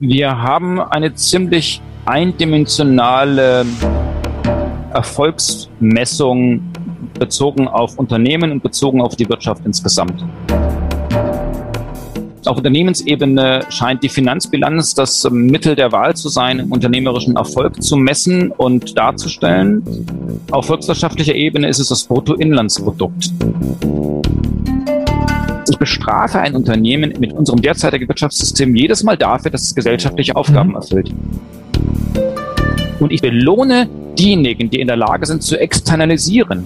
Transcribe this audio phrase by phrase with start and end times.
[0.00, 3.66] Wir haben eine ziemlich eindimensionale
[4.94, 6.62] Erfolgsmessung
[7.18, 10.24] bezogen auf Unternehmen und bezogen auf die Wirtschaft insgesamt.
[12.46, 17.96] Auf Unternehmensebene scheint die Finanzbilanz das Mittel der Wahl zu sein, im unternehmerischen Erfolg zu
[17.96, 19.82] messen und darzustellen.
[20.52, 23.32] Auf volkswirtschaftlicher Ebene ist es das Bruttoinlandsprodukt.
[25.70, 30.70] Ich bestrafe ein Unternehmen mit unserem derzeitigen Wirtschaftssystem jedes Mal dafür, dass es gesellschaftliche Aufgaben
[30.70, 30.76] mhm.
[30.76, 31.12] erfüllt.
[33.00, 33.88] Und ich belohne
[34.18, 36.64] diejenigen, die in der Lage sind zu externalisieren.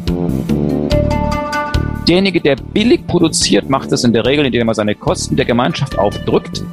[2.09, 5.99] Derjenige, der billig produziert, macht es in der Regel, indem er seine Kosten der Gemeinschaft
[5.99, 6.65] aufdrückt,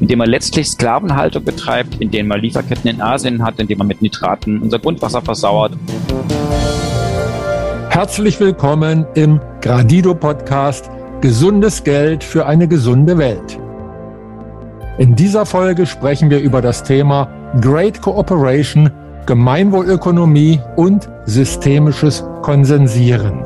[0.00, 4.60] indem er letztlich Sklavenhaltung betreibt, indem er Lieferketten in Asien hat, indem er mit Nitraten
[4.60, 5.72] unser Grundwasser versauert.
[7.88, 10.90] Herzlich willkommen im Gradido Podcast
[11.20, 13.60] Gesundes Geld für eine gesunde Welt.
[14.96, 17.28] In dieser Folge sprechen wir über das Thema
[17.60, 18.90] Great Cooperation,
[19.26, 23.44] Gemeinwohlökonomie und systemisches Konsensieren.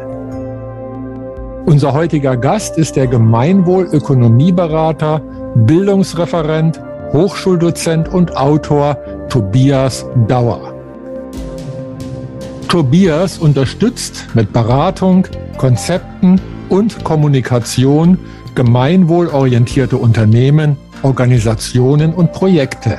[1.67, 5.21] Unser heutiger Gast ist der Gemeinwohlökonomieberater,
[5.57, 6.81] Bildungsreferent,
[7.13, 8.97] Hochschuldozent und Autor
[9.29, 10.73] Tobias Dauer.
[12.69, 16.41] Tobias unterstützt mit Beratung, Konzepten
[16.75, 18.19] und Kommunikation
[18.57, 22.99] gemeinwohlorientierte Unternehmen, Organisationen und Projekte.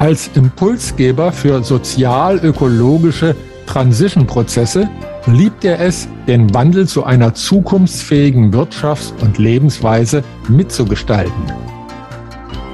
[0.00, 4.88] Als Impulsgeber für sozial-ökologische Transition-Prozesse
[5.26, 11.44] liebt er es, den Wandel zu einer zukunftsfähigen Wirtschafts- und Lebensweise mitzugestalten.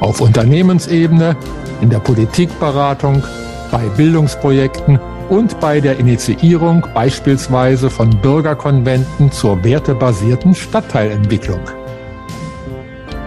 [0.01, 1.37] Auf Unternehmensebene,
[1.83, 3.23] in der Politikberatung,
[3.71, 11.61] bei Bildungsprojekten und bei der Initiierung beispielsweise von Bürgerkonventen zur wertebasierten Stadtteilentwicklung.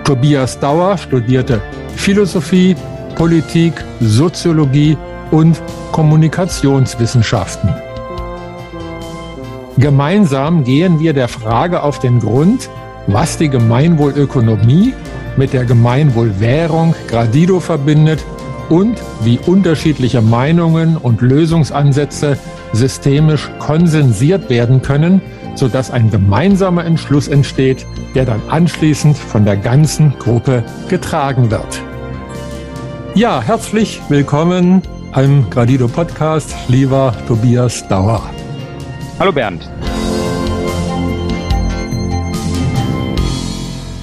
[0.04, 1.62] Tobias Dauer studierte
[1.96, 2.76] Philosophie,
[3.16, 4.98] Politik, Soziologie
[5.32, 7.70] und Kommunikationswissenschaften.
[9.78, 12.70] Gemeinsam gehen wir der Frage auf den Grund,
[13.08, 14.94] was die Gemeinwohlökonomie
[15.38, 18.24] mit der Gemeinwohlwährung Gradido verbindet
[18.70, 22.38] und wie unterschiedliche Meinungen und Lösungsansätze
[22.72, 25.22] systemisch konsensiert werden können,
[25.56, 27.86] sodass ein gemeinsamer Entschluss entsteht,
[28.16, 31.82] der dann anschließend von der ganzen Gruppe getragen wird.
[33.16, 38.30] Ja, herzlich willkommen beim Gradido Podcast, lieber Tobias Dauer.
[39.18, 39.70] Hallo Bernd.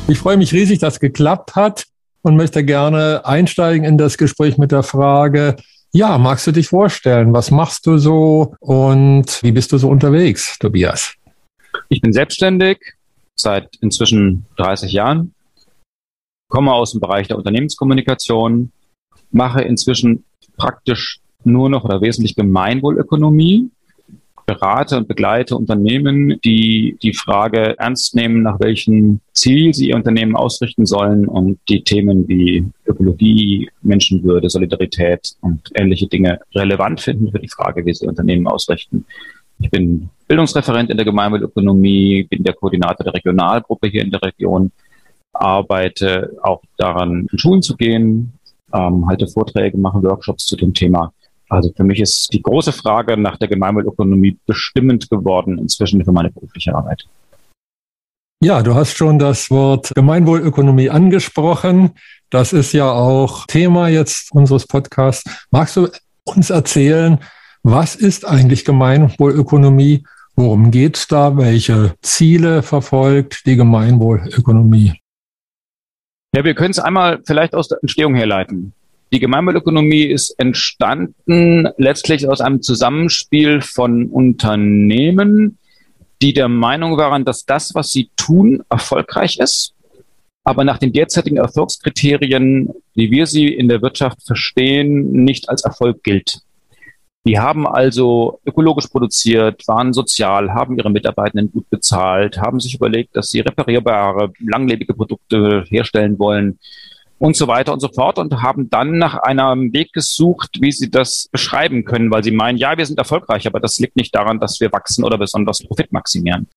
[0.08, 1.86] Ich freue mich riesig, dass geklappt hat
[2.26, 5.54] und möchte gerne einsteigen in das Gespräch mit der Frage,
[5.92, 7.32] ja, magst du dich vorstellen?
[7.32, 11.14] Was machst du so und wie bist du so unterwegs, Tobias?
[11.88, 12.78] Ich bin selbstständig
[13.36, 15.34] seit inzwischen 30 Jahren,
[16.50, 18.72] komme aus dem Bereich der Unternehmenskommunikation,
[19.30, 20.24] mache inzwischen
[20.56, 23.70] praktisch nur noch oder wesentlich Gemeinwohlökonomie,
[24.46, 30.36] berate und begleite Unternehmen, die die Frage ernst nehmen, nach welchem Ziel sie ihr Unternehmen
[30.36, 37.40] ausrichten sollen und die Themen wie Ökologie, Menschenwürde, Solidarität und ähnliche Dinge relevant finden für
[37.40, 39.04] die Frage, wie sie Unternehmen ausrichten.
[39.58, 44.70] Ich bin Bildungsreferent in der Gemeinwohlökonomie, bin der Koordinator der Regionalgruppe hier in der Region,
[45.32, 48.32] arbeite auch daran, in Schulen zu gehen,
[48.72, 51.12] ähm, halte Vorträge, mache Workshops zu dem Thema
[51.48, 56.30] also für mich ist die große Frage nach der Gemeinwohlökonomie bestimmend geworden inzwischen für meine
[56.30, 57.04] berufliche Arbeit.
[58.42, 61.92] Ja, du hast schon das Wort Gemeinwohlökonomie angesprochen.
[62.28, 65.24] Das ist ja auch Thema jetzt unseres Podcasts.
[65.50, 65.88] Magst du
[66.24, 67.18] uns erzählen,
[67.62, 70.04] was ist eigentlich Gemeinwohlökonomie?
[70.34, 71.36] Worum geht es da?
[71.38, 75.00] Welche Ziele verfolgt die Gemeinwohlökonomie?
[76.34, 78.74] Ja, wir können es einmal vielleicht aus der Entstehung herleiten.
[79.12, 85.58] Die Gemeinwohlökonomie ist entstanden letztlich aus einem Zusammenspiel von Unternehmen,
[86.20, 89.74] die der Meinung waren, dass das, was sie tun, erfolgreich ist,
[90.42, 96.02] aber nach den derzeitigen Erfolgskriterien, wie wir sie in der Wirtschaft verstehen, nicht als Erfolg
[96.02, 96.40] gilt.
[97.26, 103.16] Die haben also ökologisch produziert, waren sozial, haben ihre Mitarbeitenden gut bezahlt, haben sich überlegt,
[103.16, 106.58] dass sie reparierbare, langlebige Produkte herstellen wollen
[107.18, 110.90] und so weiter und so fort und haben dann nach einem Weg gesucht, wie sie
[110.90, 114.38] das beschreiben können, weil sie meinen, ja, wir sind erfolgreich, aber das liegt nicht daran,
[114.38, 116.48] dass wir wachsen oder besonders Profit maximieren.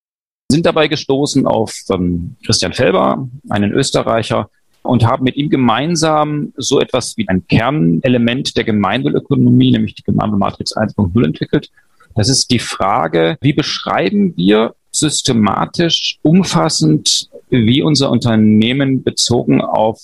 [0.50, 4.50] Sind dabei gestoßen auf ähm, Christian Felber, einen Österreicher,
[4.82, 10.76] und haben mit ihm gemeinsam so etwas wie ein Kernelement der Gemeinwohlökonomie, nämlich die Gemeinwohlmatrix
[10.76, 11.70] 1.0 entwickelt.
[12.14, 20.00] Das ist die Frage, wie beschreiben wir systematisch, umfassend, wie unser Unternehmen bezogen auf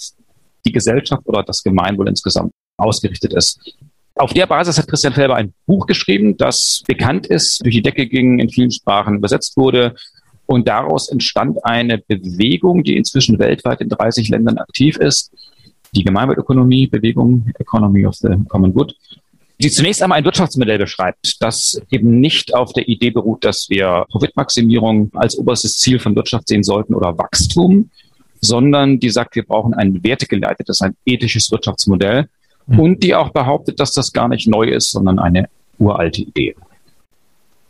[0.67, 3.75] die Gesellschaft oder das Gemeinwohl insgesamt ausgerichtet ist.
[4.15, 8.07] Auf der Basis hat Christian Felber ein Buch geschrieben, das bekannt ist, durch die Decke
[8.07, 9.95] ging, in vielen Sprachen übersetzt wurde.
[10.47, 15.33] Und daraus entstand eine Bewegung, die inzwischen weltweit in 30 Ländern aktiv ist.
[15.95, 18.95] Die Gemeinwohlökonomie, Bewegung, Economy of the Common Good,
[19.59, 24.05] die zunächst einmal ein Wirtschaftsmodell beschreibt, das eben nicht auf der Idee beruht, dass wir
[24.11, 27.91] Profitmaximierung als oberstes Ziel von Wirtschaft sehen sollten oder Wachstum,
[28.41, 32.29] sondern die sagt, wir brauchen ein wertegeleitetes, ein ethisches Wirtschaftsmodell,
[32.67, 32.81] Mhm.
[32.81, 35.49] und die auch behauptet, dass das gar nicht neu ist, sondern eine
[35.79, 36.56] uralte Idee.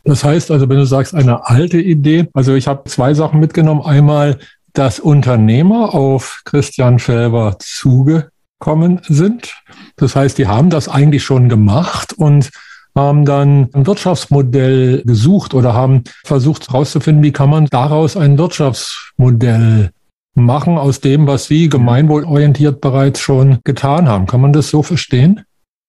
[0.05, 3.83] Das heißt also, wenn du sagst, eine alte Idee, also ich habe zwei Sachen mitgenommen.
[3.83, 4.39] Einmal,
[4.73, 9.55] dass Unternehmer auf Christian Felber zugekommen sind.
[9.97, 12.51] Das heißt, die haben das eigentlich schon gemacht und
[12.95, 19.91] haben dann ein Wirtschaftsmodell gesucht oder haben versucht herauszufinden, wie kann man daraus ein Wirtschaftsmodell
[20.37, 24.27] machen aus dem, was Sie gemeinwohlorientiert bereits schon getan haben.
[24.27, 25.41] Kann man das so verstehen?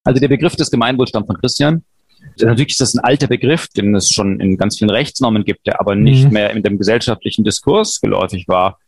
[0.04, 1.84] Also der Begriff des Gemeinwohls stammt von Christian.
[2.40, 5.80] Natürlich ist das ein alter Begriff, den es schon in ganz vielen Rechtsnormen gibt, der
[5.80, 6.34] aber nicht mhm.
[6.34, 8.80] mehr in dem gesellschaftlichen Diskurs geläufig war.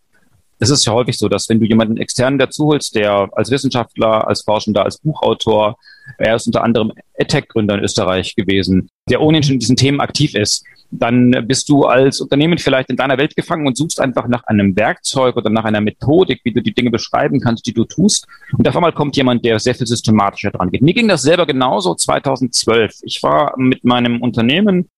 [0.60, 4.44] Es ist ja häufig so, dass wenn du jemanden externen dazuholst, der als Wissenschaftler, als
[4.44, 5.78] Forschender, als Buchautor,
[6.18, 10.36] er ist unter anderem EdTech-Gründer in Österreich gewesen, der ohnehin schon in diesen Themen aktiv
[10.36, 14.44] ist, dann bist du als Unternehmen vielleicht in deiner Welt gefangen und suchst einfach nach
[14.46, 18.28] einem Werkzeug oder nach einer Methodik, wie du die Dinge beschreiben kannst, die du tust.
[18.58, 20.82] Und auf einmal kommt jemand, der sehr viel systematischer dran geht.
[20.82, 23.00] Mir ging das selber genauso 2012.
[23.04, 24.90] Ich war mit meinem Unternehmen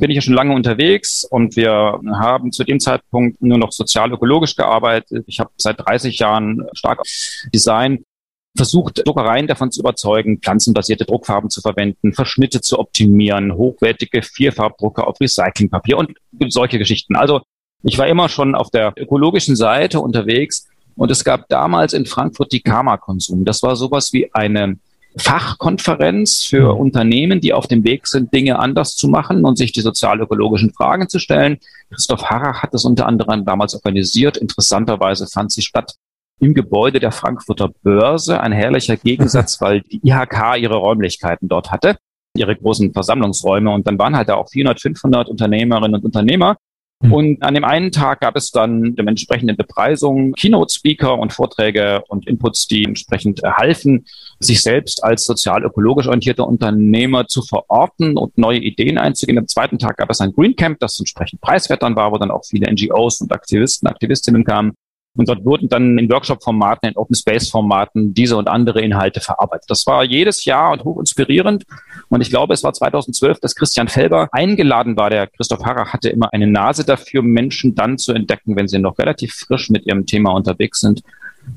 [0.00, 4.56] bin ich ja schon lange unterwegs und wir haben zu dem Zeitpunkt nur noch sozial-ökologisch
[4.56, 5.24] gearbeitet.
[5.26, 7.02] Ich habe seit 30 Jahren stark
[7.54, 8.04] Design
[8.56, 15.20] versucht, Druckereien davon zu überzeugen, pflanzenbasierte Druckfarben zu verwenden, Verschnitte zu optimieren, hochwertige Vierfarbdrucker auf
[15.20, 16.14] Recyclingpapier und
[16.48, 17.16] solche Geschichten.
[17.16, 17.42] Also
[17.82, 22.52] ich war immer schon auf der ökologischen Seite unterwegs und es gab damals in Frankfurt
[22.52, 23.44] die Karma-Konsum.
[23.44, 24.78] Das war sowas wie eine
[25.16, 26.80] Fachkonferenz für mhm.
[26.80, 31.08] Unternehmen, die auf dem Weg sind, Dinge anders zu machen und sich die sozial-ökologischen Fragen
[31.08, 31.58] zu stellen.
[31.90, 34.36] Christoph Harrach hat das unter anderem damals organisiert.
[34.36, 35.94] Interessanterweise fand sie statt
[36.40, 38.40] im Gebäude der Frankfurter Börse.
[38.40, 41.96] Ein herrlicher Gegensatz, weil die IHK ihre Räumlichkeiten dort hatte,
[42.36, 43.70] ihre großen Versammlungsräume.
[43.70, 46.56] Und dann waren halt da auch 400, 500 Unternehmerinnen und Unternehmer.
[47.02, 47.12] Hm.
[47.12, 52.66] Und an dem einen Tag gab es dann dementsprechende Bepreisung, Keynote-Speaker und Vorträge und Inputs,
[52.66, 54.04] die entsprechend halfen,
[54.38, 59.38] sich selbst als sozial-ökologisch orientierter Unternehmer zu verorten und neue Ideen einzugehen.
[59.38, 62.30] Am zweiten Tag gab es ein Green Camp, das entsprechend preiswert dann war, wo dann
[62.30, 64.74] auch viele NGOs und Aktivisten, Aktivistinnen kamen.
[65.16, 69.68] Und dort wurden dann in Workshop-Formaten, in Open-Space-Formaten diese und andere Inhalte verarbeitet.
[69.68, 71.64] Das war jedes Jahr und hoch inspirierend.
[72.08, 75.10] Und ich glaube, es war 2012, dass Christian Felber eingeladen war.
[75.10, 78.98] Der Christoph Harrer hatte immer eine Nase dafür, Menschen dann zu entdecken, wenn sie noch
[78.98, 81.02] relativ frisch mit ihrem Thema unterwegs sind.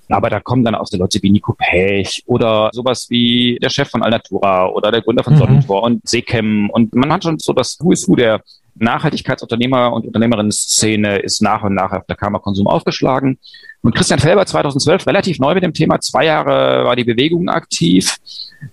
[0.09, 3.89] Aber da kommen dann auch so Leute wie Nico Pech oder sowas wie der Chef
[3.89, 5.39] von Alnatura oder der Gründer von mhm.
[5.39, 6.69] Sonnentor und Sekem.
[6.71, 8.41] Und man hat schon so das Who is Who der
[8.75, 13.37] Nachhaltigkeitsunternehmer und Unternehmerinnen-Szene ist nach und nach auf der Kammerkonsum aufgeschlagen.
[13.81, 18.17] Und Christian Felber 2012 relativ neu mit dem Thema, zwei Jahre war die Bewegung aktiv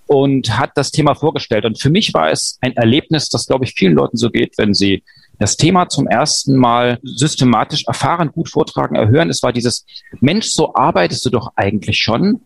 [0.07, 1.65] und hat das Thema vorgestellt.
[1.65, 4.73] Und für mich war es ein Erlebnis, das, glaube ich, vielen Leuten so geht, wenn
[4.73, 5.03] sie
[5.39, 9.29] das Thema zum ersten Mal systematisch erfahren, gut vortragen, erhören.
[9.29, 9.85] Es war dieses,
[10.19, 12.41] Mensch, so arbeitest du doch eigentlich schon.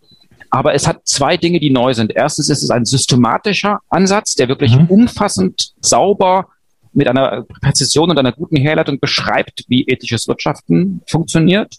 [0.49, 2.13] Aber es hat zwei Dinge, die neu sind.
[2.15, 4.85] Erstens ist es ein systematischer Ansatz, der wirklich mhm.
[4.87, 6.47] umfassend, sauber,
[6.95, 11.75] mit einer Präzision und einer guten Herleitung beschreibt, wie ethisches Wirtschaften funktioniert.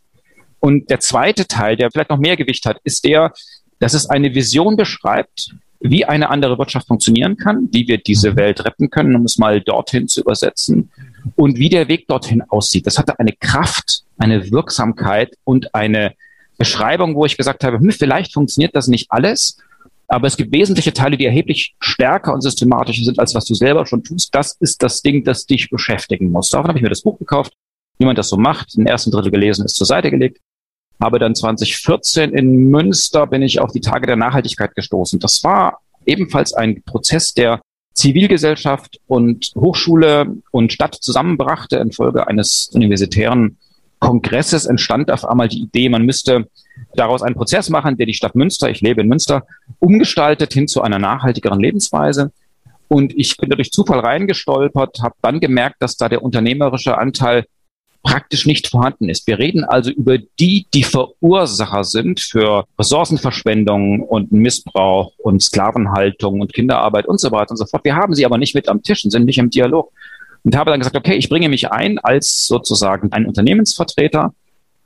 [0.60, 3.32] Und der zweite Teil, der vielleicht noch mehr Gewicht hat, ist der,
[3.78, 8.36] dass es eine Vision beschreibt, wie eine andere Wirtschaft funktionieren kann, wie wir diese mhm.
[8.36, 10.90] Welt retten können, um es mal dorthin zu übersetzen
[11.34, 12.86] und wie der Weg dorthin aussieht.
[12.86, 16.14] Das hatte eine Kraft, eine Wirksamkeit und eine
[16.58, 19.58] Beschreibung, wo ich gesagt habe, hm, vielleicht funktioniert das nicht alles,
[20.08, 23.86] aber es gibt wesentliche Teile, die erheblich stärker und systematischer sind, als was du selber
[23.86, 24.34] schon tust.
[24.34, 26.50] Das ist das Ding, das dich beschäftigen muss.
[26.50, 27.54] Davon habe ich mir das Buch gekauft,
[27.98, 28.76] wie man das so macht.
[28.76, 30.40] Den ersten Drittel gelesen, ist zur Seite gelegt.
[30.98, 35.18] Aber dann 2014 in Münster bin ich auf die Tage der Nachhaltigkeit gestoßen.
[35.18, 37.60] Das war ebenfalls ein Prozess, der
[37.92, 43.58] Zivilgesellschaft und Hochschule und Stadt zusammenbrachte infolge eines universitären
[44.06, 46.48] Kongresses entstand auf einmal die Idee, man müsste
[46.94, 49.44] daraus einen Prozess machen, der die Stadt Münster, ich lebe in Münster,
[49.80, 52.30] umgestaltet hin zu einer nachhaltigeren Lebensweise.
[52.86, 57.46] Und ich bin durch Zufall reingestolpert, habe dann gemerkt, dass da der unternehmerische Anteil
[58.04, 59.26] praktisch nicht vorhanden ist.
[59.26, 66.54] Wir reden also über die, die Verursacher sind für Ressourcenverschwendung und Missbrauch und Sklavenhaltung und
[66.54, 67.84] Kinderarbeit und so weiter und so fort.
[67.84, 69.90] Wir haben sie aber nicht mit am Tisch und sind nicht im Dialog.
[70.46, 74.32] Und habe dann gesagt, okay, ich bringe mich ein als sozusagen ein Unternehmensvertreter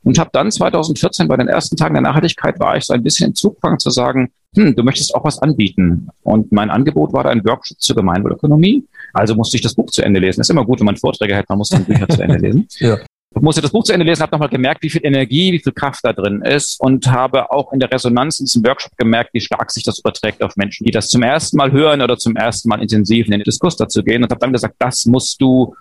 [0.03, 3.27] Und habe dann 2014 bei den ersten Tagen der Nachhaltigkeit war ich so ein bisschen
[3.27, 6.09] in Zugfang zu sagen, hm, du möchtest auch was anbieten.
[6.23, 8.83] Und mein Angebot war da ein Workshop zur Gemeinwohlökonomie.
[9.13, 10.41] Also musste ich das Buch zu Ende lesen.
[10.41, 12.67] Ist immer gut, wenn man Vorträge hält, man muss dann Bücher zu Ende lesen.
[12.79, 12.97] Ja.
[13.33, 15.71] Ich musste das Buch zu Ende lesen, habe nochmal gemerkt, wie viel Energie, wie viel
[15.71, 19.39] Kraft da drin ist und habe auch in der Resonanz in diesem Workshop gemerkt, wie
[19.39, 22.67] stark sich das überträgt auf Menschen, die das zum ersten Mal hören oder zum ersten
[22.67, 25.73] Mal intensiv in den Diskurs dazu gehen und habe dann gesagt, das musst du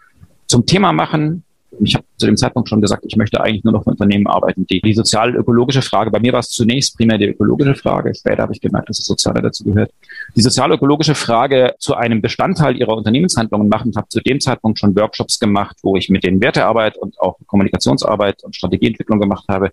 [0.46, 1.42] zum Thema machen,
[1.78, 4.66] ich habe zu dem Zeitpunkt schon gesagt, ich möchte eigentlich nur noch für Unternehmen arbeiten,
[4.66, 8.52] die die sozial-ökologische Frage, bei mir war es zunächst primär die ökologische Frage, später habe
[8.52, 9.90] ich gemerkt, dass das Soziale dazu gehört,
[10.36, 15.38] die sozial-ökologische Frage zu einem Bestandteil ihrer Unternehmenshandlungen machen habe zu dem Zeitpunkt schon Workshops
[15.38, 19.70] gemacht, wo ich mit denen Wertearbeit und auch Kommunikationsarbeit und Strategieentwicklung gemacht habe.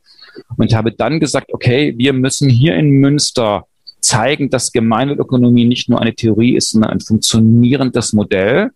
[0.58, 3.66] Und habe dann gesagt, okay, wir müssen hier in Münster
[4.00, 8.72] zeigen, dass Gemeinwohlökonomie nicht nur eine Theorie ist, sondern ein funktionierendes Modell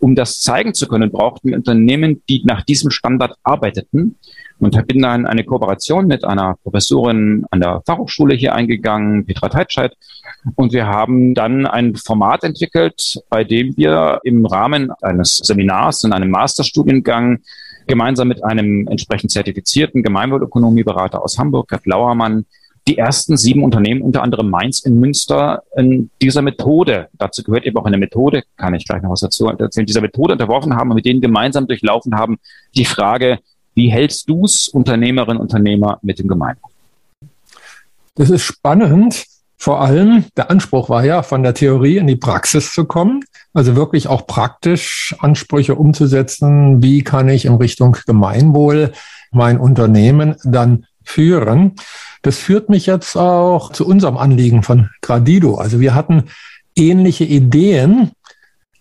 [0.00, 4.16] um das zeigen zu können, brauchten wir Unternehmen, die nach diesem Standard arbeiteten.
[4.60, 9.96] Und bin dann eine Kooperation mit einer Professorin an der Fachhochschule hier eingegangen, Petra Teitscheid.
[10.56, 16.12] Und wir haben dann ein Format entwickelt, bei dem wir im Rahmen eines Seminars in
[16.12, 17.38] einem Masterstudiengang
[17.86, 22.44] gemeinsam mit einem entsprechend zertifizierten Gemeinwohlökonomieberater aus Hamburg, Herr Lauermann,
[22.88, 27.76] die ersten sieben Unternehmen, unter anderem Mainz in Münster, in dieser Methode, dazu gehört eben
[27.76, 30.96] auch eine Methode, kann ich gleich noch was dazu erzählen, dieser Methode unterworfen haben und
[30.96, 32.38] mit denen gemeinsam durchlaufen haben,
[32.74, 33.40] die Frage,
[33.74, 36.70] wie hältst du es, Unternehmerinnen und Unternehmer, mit dem Gemeinwohl?
[38.14, 39.26] Das ist spannend.
[39.60, 43.76] Vor allem, der Anspruch war ja, von der Theorie in die Praxis zu kommen, also
[43.76, 46.82] wirklich auch praktisch Ansprüche umzusetzen.
[46.82, 48.92] Wie kann ich in Richtung Gemeinwohl
[49.30, 51.74] mein Unternehmen dann führen?
[52.22, 55.56] Das führt mich jetzt auch zu unserem Anliegen von Gradido.
[55.56, 56.24] Also wir hatten
[56.76, 58.10] ähnliche Ideen,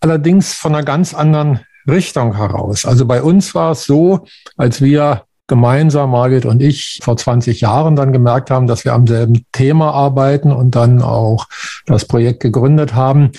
[0.02, 2.86] allerdings von einer ganz anderen Richtung heraus.
[2.86, 4.26] Also bei uns war es so,
[4.58, 9.08] als wir gemeinsam, Margit und ich, vor 20 Jahren dann gemerkt haben, dass wir am
[9.08, 11.48] selben Thema arbeiten und dann auch
[11.86, 13.32] das Projekt gegründet haben,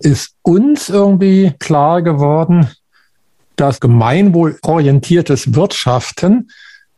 [0.00, 2.68] ist uns irgendwie klar geworden,
[3.54, 6.48] dass gemeinwohlorientiertes Wirtschaften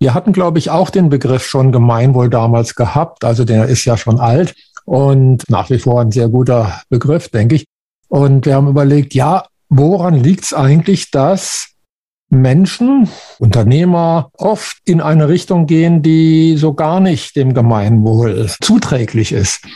[0.01, 3.25] wir hatten, glaube ich, auch den Begriff schon Gemeinwohl damals gehabt.
[3.25, 4.55] Also der ist ja schon alt
[4.87, 7.67] und nach wie vor ein sehr guter Begriff, denke ich.
[8.09, 11.69] Und wir haben überlegt, ja, woran liegt es eigentlich, dass
[12.31, 19.67] Menschen, Unternehmer oft in eine Richtung gehen, die so gar nicht dem Gemeinwohl zuträglich ist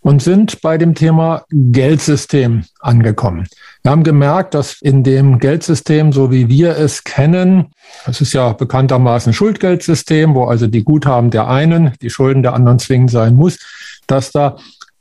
[0.00, 3.46] und sind bei dem Thema Geldsystem angekommen.
[3.82, 7.72] Wir haben gemerkt, dass in dem Geldsystem, so wie wir es kennen,
[8.06, 12.78] es ist ja bekanntermaßen Schuldgeldsystem, wo also die Guthaben der einen, die Schulden der anderen
[12.78, 13.58] zwingend sein muss,
[14.06, 14.56] dass da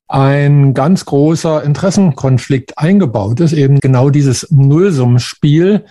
[0.07, 5.85] ein ganz großer Interessenkonflikt eingebaut ist, eben genau dieses Nullsummenspiel.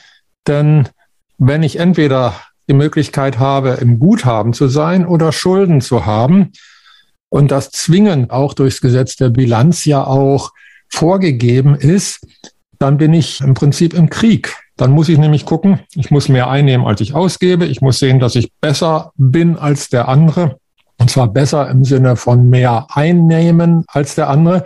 [0.47, 0.89] Denn
[1.37, 2.35] wenn ich entweder
[2.69, 6.53] die Möglichkeit habe, im Guthaben zu sein oder Schulden zu haben,
[7.31, 10.53] und das zwingend auch durchs Gesetz der Bilanz ja auch
[10.89, 12.21] vorgegeben ist,
[12.79, 14.55] dann bin ich im Prinzip im Krieg.
[14.77, 17.67] Dann muss ich nämlich gucken, ich muss mehr einnehmen, als ich ausgebe.
[17.67, 20.59] Ich muss sehen, dass ich besser bin als der andere.
[20.99, 24.65] Und zwar besser im Sinne von mehr einnehmen als der andere.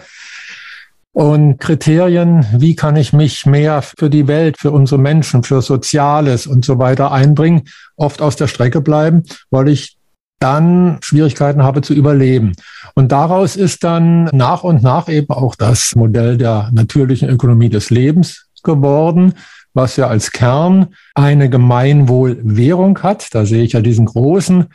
[1.13, 6.47] Und Kriterien, wie kann ich mich mehr für die Welt, für unsere Menschen, für Soziales
[6.47, 9.99] und so weiter einbringen, oft aus der Strecke bleiben, weil ich
[10.43, 12.53] dann Schwierigkeiten habe zu überleben.
[12.95, 17.91] Und daraus ist dann nach und nach eben auch das Modell der natürlichen Ökonomie des
[17.91, 19.35] Lebens geworden,
[19.75, 23.35] was ja als Kern eine Gemeinwohlwährung hat.
[23.35, 24.67] Da sehe ich ja diesen großen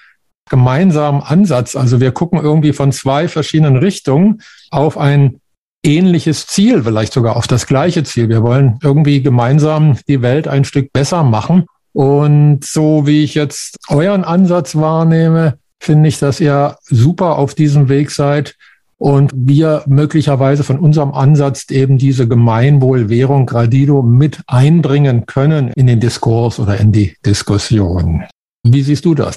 [0.49, 1.75] gemeinsamen Ansatz.
[1.75, 5.41] Also wir gucken irgendwie von zwei verschiedenen Richtungen auf ein
[5.83, 8.29] ähnliches Ziel, vielleicht sogar auf das gleiche Ziel.
[8.29, 11.65] Wir wollen irgendwie gemeinsam die Welt ein Stück besser machen.
[11.97, 17.89] Und so wie ich jetzt euren Ansatz wahrnehme, finde ich, dass ihr super auf diesem
[17.89, 18.55] Weg seid
[18.97, 25.99] und wir möglicherweise von unserem Ansatz eben diese Gemeinwohlwährung Gradido mit einbringen können in den
[25.99, 28.25] Diskurs oder in die Diskussion.
[28.61, 29.35] Wie siehst du das?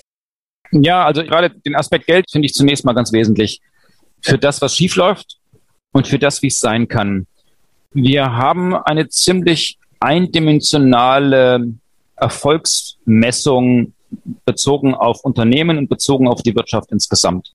[0.71, 3.63] Ja, also gerade den Aspekt Geld finde ich zunächst mal ganz wesentlich
[4.21, 5.39] für das, was schiefläuft
[5.93, 7.27] und für das, wie es sein kann.
[7.95, 11.73] Wir haben eine ziemlich eindimensionale
[12.21, 13.95] Erfolgsmessung
[14.45, 17.53] bezogen auf Unternehmen und bezogen auf die Wirtschaft insgesamt.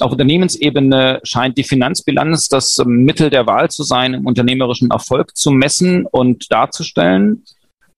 [0.00, 5.50] Auf Unternehmensebene scheint die Finanzbilanz das Mittel der Wahl zu sein, im unternehmerischen Erfolg zu
[5.50, 7.44] messen und darzustellen.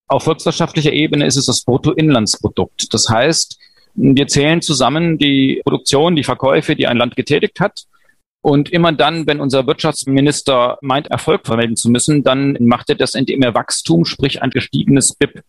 [0.07, 2.93] Auf volkswirtschaftlicher Ebene ist es das Bruttoinlandsprodukt.
[2.93, 3.57] Das heißt,
[3.95, 7.85] wir zählen zusammen die Produktion, die Verkäufe, die ein Land getätigt hat
[8.41, 13.15] und immer dann, wenn unser Wirtschaftsminister meint, Erfolg vermelden zu müssen, dann macht er das,
[13.15, 15.41] indem er Wachstum, sprich ein gestiegenes BIP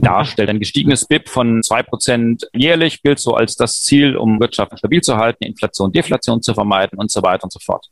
[0.00, 0.50] darstellt.
[0.50, 5.00] Ein gestiegenes BIP von zwei Prozent jährlich gilt so als das Ziel, um Wirtschaft stabil
[5.00, 7.86] zu halten, Inflation, Deflation zu vermeiden und so weiter und so fort.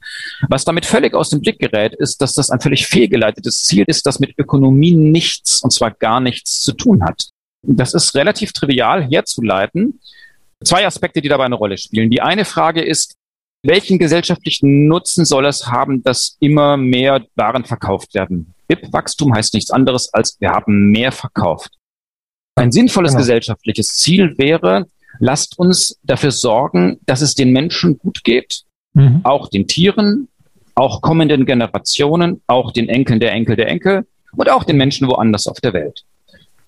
[0.48, 4.06] Was damit völlig aus dem Blick gerät, ist, dass das ein völlig fehlgeleitetes Ziel ist,
[4.06, 7.28] das mit Ökonomie nichts, und zwar gar nichts zu tun hat.
[7.62, 10.00] Das ist relativ trivial herzuleiten.
[10.62, 12.10] Zwei Aspekte, die dabei eine Rolle spielen.
[12.10, 13.14] Die eine Frage ist,
[13.62, 18.52] welchen gesellschaftlichen Nutzen soll es haben, dass immer mehr Waren verkauft werden?
[18.68, 21.70] BIP-Wachstum heißt nichts anderes als wir haben mehr verkauft.
[22.56, 23.20] Ein sinnvolles genau.
[23.20, 24.86] gesellschaftliches Ziel wäre,
[25.18, 28.62] lasst uns dafür sorgen, dass es den Menschen gut geht,
[28.94, 29.20] mhm.
[29.24, 30.28] auch den Tieren,
[30.74, 34.06] auch kommenden Generationen, auch den Enkeln der Enkel der Enkel
[34.36, 36.04] und auch den Menschen woanders auf der Welt.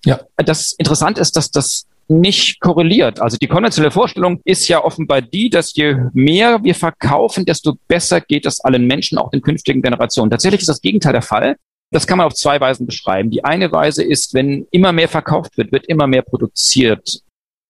[0.05, 0.21] Ja.
[0.37, 3.19] Das Interessante ist, dass das nicht korreliert.
[3.19, 8.21] Also die konventionelle Vorstellung ist ja offenbar die, dass je mehr wir verkaufen, desto besser
[8.21, 10.31] geht es allen Menschen, auch den künftigen Generationen.
[10.31, 11.57] Tatsächlich ist das Gegenteil der Fall.
[11.91, 13.29] Das kann man auf zwei Weisen beschreiben.
[13.29, 17.21] Die eine Weise ist, wenn immer mehr verkauft wird, wird immer mehr produziert.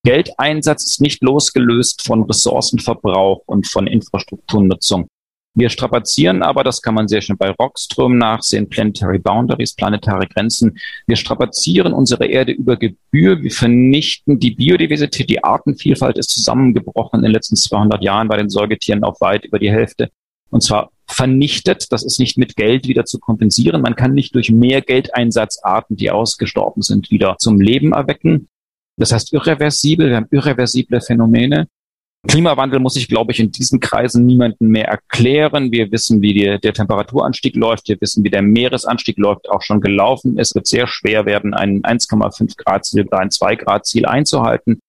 [0.03, 5.07] Geldeinsatz ist nicht losgelöst von Ressourcenverbrauch und von Infrastrukturnutzung.
[5.53, 10.77] Wir strapazieren aber, das kann man sehr schön bei Rockström nachsehen, Planetary Boundaries, planetare Grenzen.
[11.07, 13.41] Wir strapazieren unsere Erde über Gebühr.
[13.41, 18.49] Wir vernichten die Biodiversität, die Artenvielfalt ist zusammengebrochen in den letzten 200 Jahren bei den
[18.49, 20.11] Säugetieren auf weit über die Hälfte.
[20.51, 21.91] Und zwar vernichtet.
[21.91, 23.81] Das ist nicht mit Geld wieder zu kompensieren.
[23.81, 28.47] Man kann nicht durch mehr Geldeinsatz Arten, die ausgestorben sind, wieder zum Leben erwecken.
[28.97, 30.09] Das heißt irreversibel.
[30.09, 31.67] Wir haben irreversible Phänomene.
[32.27, 35.71] Klimawandel muss ich, glaube ich, in diesen Kreisen niemanden mehr erklären.
[35.71, 37.87] Wir wissen, wie die, der Temperaturanstieg läuft.
[37.87, 40.37] Wir wissen, wie der Meeresanstieg läuft, auch schon gelaufen.
[40.37, 44.79] Es wird sehr schwer werden, ein 1,5 Grad Ziel oder ein 2 Grad Ziel einzuhalten.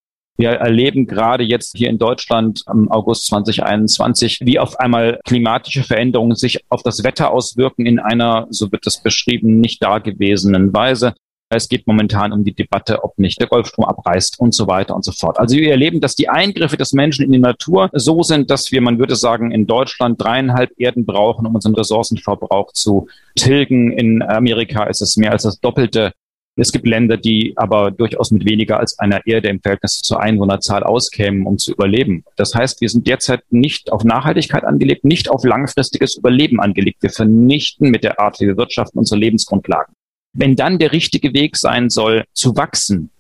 [0.41, 6.37] Wir erleben gerade jetzt hier in Deutschland am August 2021, wie auf einmal klimatische Veränderungen
[6.37, 11.15] sich auf das Wetter auswirken in einer, so wird es beschrieben, nicht dagewesenen Weise.
[11.51, 15.05] Es geht momentan um die Debatte, ob nicht der Golfstrom abreißt und so weiter und
[15.05, 15.41] so fort.
[15.41, 18.81] Also wir erleben, dass die Eingriffe des Menschen in die Natur so sind, dass wir,
[18.81, 23.91] man würde sagen, in Deutschland dreieinhalb Erden brauchen, um unseren Ressourcenverbrauch zu tilgen.
[23.91, 26.13] In Amerika ist es mehr als das Doppelte.
[26.61, 30.83] Es gibt Länder, die aber durchaus mit weniger als einer Erde im Verhältnis zur Einwohnerzahl
[30.83, 32.25] auskämen, um zu überleben.
[32.35, 37.01] Das heißt, wir sind derzeit nicht auf Nachhaltigkeit angelegt, nicht auf langfristiges Überleben angelegt.
[37.01, 39.95] Wir vernichten mit der Art, wie wir wirtschaften, unsere Lebensgrundlagen.
[40.33, 43.11] Wenn dann der richtige Weg sein soll, zu wachsen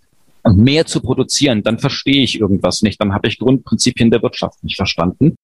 [0.42, 3.01] und mehr zu produzieren, dann verstehe ich irgendwas nicht.
[3.01, 5.37] Dann habe ich Grundprinzipien der Wirtschaft nicht verstanden.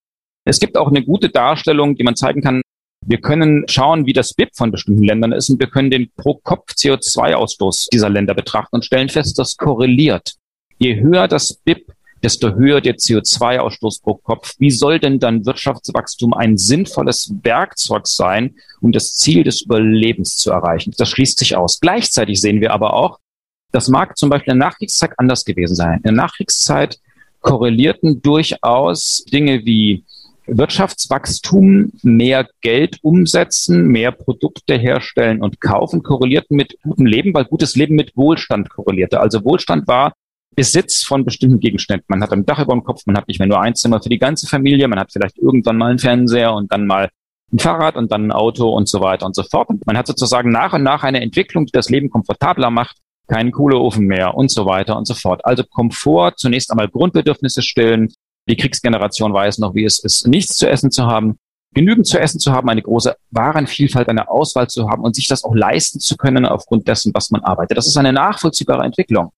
[0.44, 2.61] Es gibt auch eine gute Darstellung, die man zeigen kann,
[3.07, 7.88] wir können schauen, wie das BIP von bestimmten Ländern ist und wir können den Pro-Kopf-CO2-Ausstoß
[7.93, 10.35] dieser Länder betrachten und stellen fest, das korreliert.
[10.79, 14.55] Je höher das BIP, desto höher der CO2-Ausstoß pro Kopf.
[14.59, 20.51] Wie soll denn dann Wirtschaftswachstum ein sinnvolles Werkzeug sein, um das Ziel des Überlebens zu
[20.51, 20.95] erreichen?
[20.97, 21.81] Das schließt sich aus.
[21.81, 23.19] Gleichzeitig sehen wir aber auch,
[23.73, 25.97] das mag zum Beispiel in der Nachkriegszeit anders gewesen sein.
[25.97, 26.99] In der Nachkriegszeit
[27.40, 30.05] korrelierten durchaus Dinge wie
[30.46, 37.76] Wirtschaftswachstum, mehr Geld umsetzen, mehr Produkte herstellen und kaufen korrelierten mit gutem Leben, weil gutes
[37.76, 39.20] Leben mit Wohlstand korrelierte.
[39.20, 40.12] Also Wohlstand war
[40.54, 42.07] Besitz von bestimmten Gegenständen.
[42.09, 44.09] Man hat ein Dach über dem Kopf, man hat nicht mehr nur ein Zimmer für
[44.09, 47.11] die ganze Familie, man hat vielleicht irgendwann mal einen Fernseher und dann mal
[47.52, 49.68] ein Fahrrad und dann ein Auto und so weiter und so fort.
[49.68, 53.52] Und man hat sozusagen nach und nach eine Entwicklung, die das Leben komfortabler macht, keinen
[53.52, 55.44] Kohleofen mehr und so weiter und so fort.
[55.44, 58.12] Also Komfort, zunächst einmal Grundbedürfnisse stillen,
[58.48, 61.38] die Kriegsgeneration weiß noch, wie es ist, nichts zu essen zu haben,
[61.74, 65.44] genügend zu essen zu haben, eine große Warenvielfalt, eine Auswahl zu haben und sich das
[65.44, 67.76] auch leisten zu können aufgrund dessen, was man arbeitet.
[67.76, 69.33] Das ist eine nachvollziehbare Entwicklung.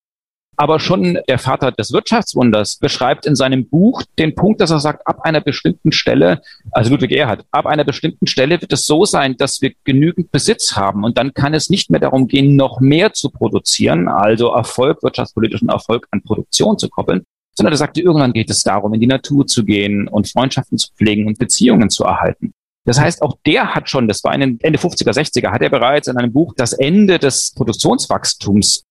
[0.59, 5.07] Aber schon der Vater des Wirtschaftswunders beschreibt in seinem Buch den Punkt, dass er sagt,
[5.07, 6.41] ab einer bestimmten Stelle,
[6.71, 10.75] also Ludwig Erhard, ab einer bestimmten Stelle wird es so sein, dass wir genügend Besitz
[10.75, 15.03] haben und dann kann es nicht mehr darum gehen, noch mehr zu produzieren, also Erfolg,
[15.03, 19.07] wirtschaftspolitischen Erfolg an Produktion zu koppeln, sondern er sagte, irgendwann geht es darum, in die
[19.07, 22.53] Natur zu gehen und Freundschaften zu pflegen und Beziehungen zu erhalten.
[22.85, 25.71] Das heißt, auch der hat schon, das war in den Ende 50er, 60er, hat er
[25.71, 28.85] bereits in einem Buch das Ende des Produktionswachstums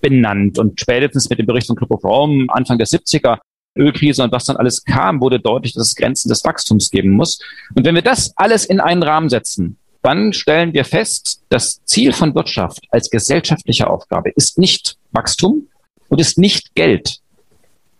[0.00, 0.58] benannt.
[0.58, 3.38] Und spätestens mit dem Bericht von Club of Rome Anfang der 70er,
[3.76, 7.38] Ölkrise und was dann alles kam, wurde deutlich, dass es Grenzen des Wachstums geben muss.
[7.74, 12.12] Und wenn wir das alles in einen Rahmen setzen, dann stellen wir fest, das Ziel
[12.12, 15.68] von Wirtschaft als gesellschaftliche Aufgabe ist nicht Wachstum
[16.08, 17.21] und ist nicht Geld,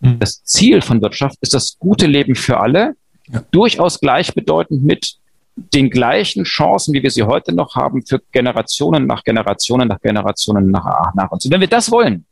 [0.03, 0.19] Mhm.
[0.19, 2.95] Das Ziel von Wirtschaft ist das gute Leben für alle,
[3.29, 3.43] ja.
[3.51, 5.17] durchaus gleichbedeutend mit
[5.57, 10.71] den gleichen Chancen, wie wir sie heute noch haben, für Generationen nach Generationen nach Generationen
[10.71, 11.45] nach, nach uns.
[11.45, 12.25] Und wenn wir das wollen,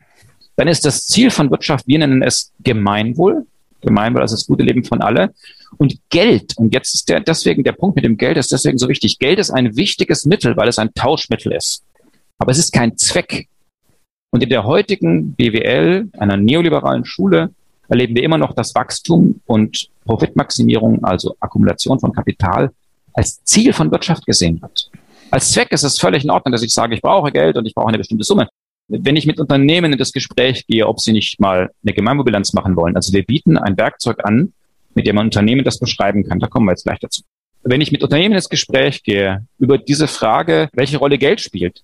[0.57, 3.47] dann ist das Ziel von Wirtschaft, wir nennen es Gemeinwohl,
[3.83, 5.33] Gemeinwohl, also das gute Leben von alle.
[5.77, 8.89] Und Geld, und jetzt ist der, deswegen der Punkt mit dem Geld ist deswegen so
[8.89, 9.19] wichtig.
[9.19, 11.85] Geld ist ein wichtiges Mittel, weil es ein Tauschmittel ist.
[12.39, 13.49] Aber es ist kein Zweck.
[14.31, 17.55] Und in der heutigen BWL, einer neoliberalen Schule,
[17.91, 22.71] erleben wir immer noch, dass Wachstum und Profitmaximierung, also Akkumulation von Kapital,
[23.13, 24.91] als Ziel von Wirtschaft gesehen wird.
[25.31, 27.75] Als Zweck ist es völlig in Ordnung, dass ich sage, ich brauche Geld und ich
[27.75, 28.49] brauche eine bestimmte Summe.
[28.89, 32.75] Wenn ich mit Unternehmen in das Gespräch gehe, ob sie nicht mal eine Gemeinwohlbilanz machen
[32.75, 34.53] wollen, also wir bieten ein Werkzeug an,
[34.95, 37.23] mit dem man Unternehmen das beschreiben kann, da kommen wir jetzt gleich dazu.
[37.63, 41.83] Wenn ich mit Unternehmen ins Gespräch gehe über diese Frage, welche Rolle Geld spielt,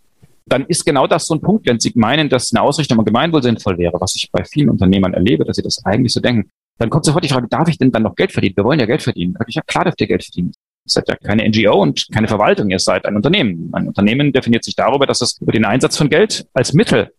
[0.49, 3.43] dann ist genau das so ein Punkt, wenn Sie meinen, dass eine Ausrichtung am Gemeinwohl
[3.43, 6.91] sinnvoll wäre, was ich bei vielen Unternehmern erlebe, dass sie das eigentlich so denken, dann
[6.91, 8.57] kommt sofort die Frage, darf ich denn dann noch Geld verdienen?
[8.57, 9.35] Wir wollen ja Geld verdienen.
[9.47, 10.53] Ich, ja, klar dürft ihr Geld verdienen.
[10.85, 13.71] Ihr seid ja keine NGO und keine Verwaltung, ihr seid ein Unternehmen.
[13.73, 17.11] Ein Unternehmen definiert sich darüber, dass es über den Einsatz von Geld als Mittel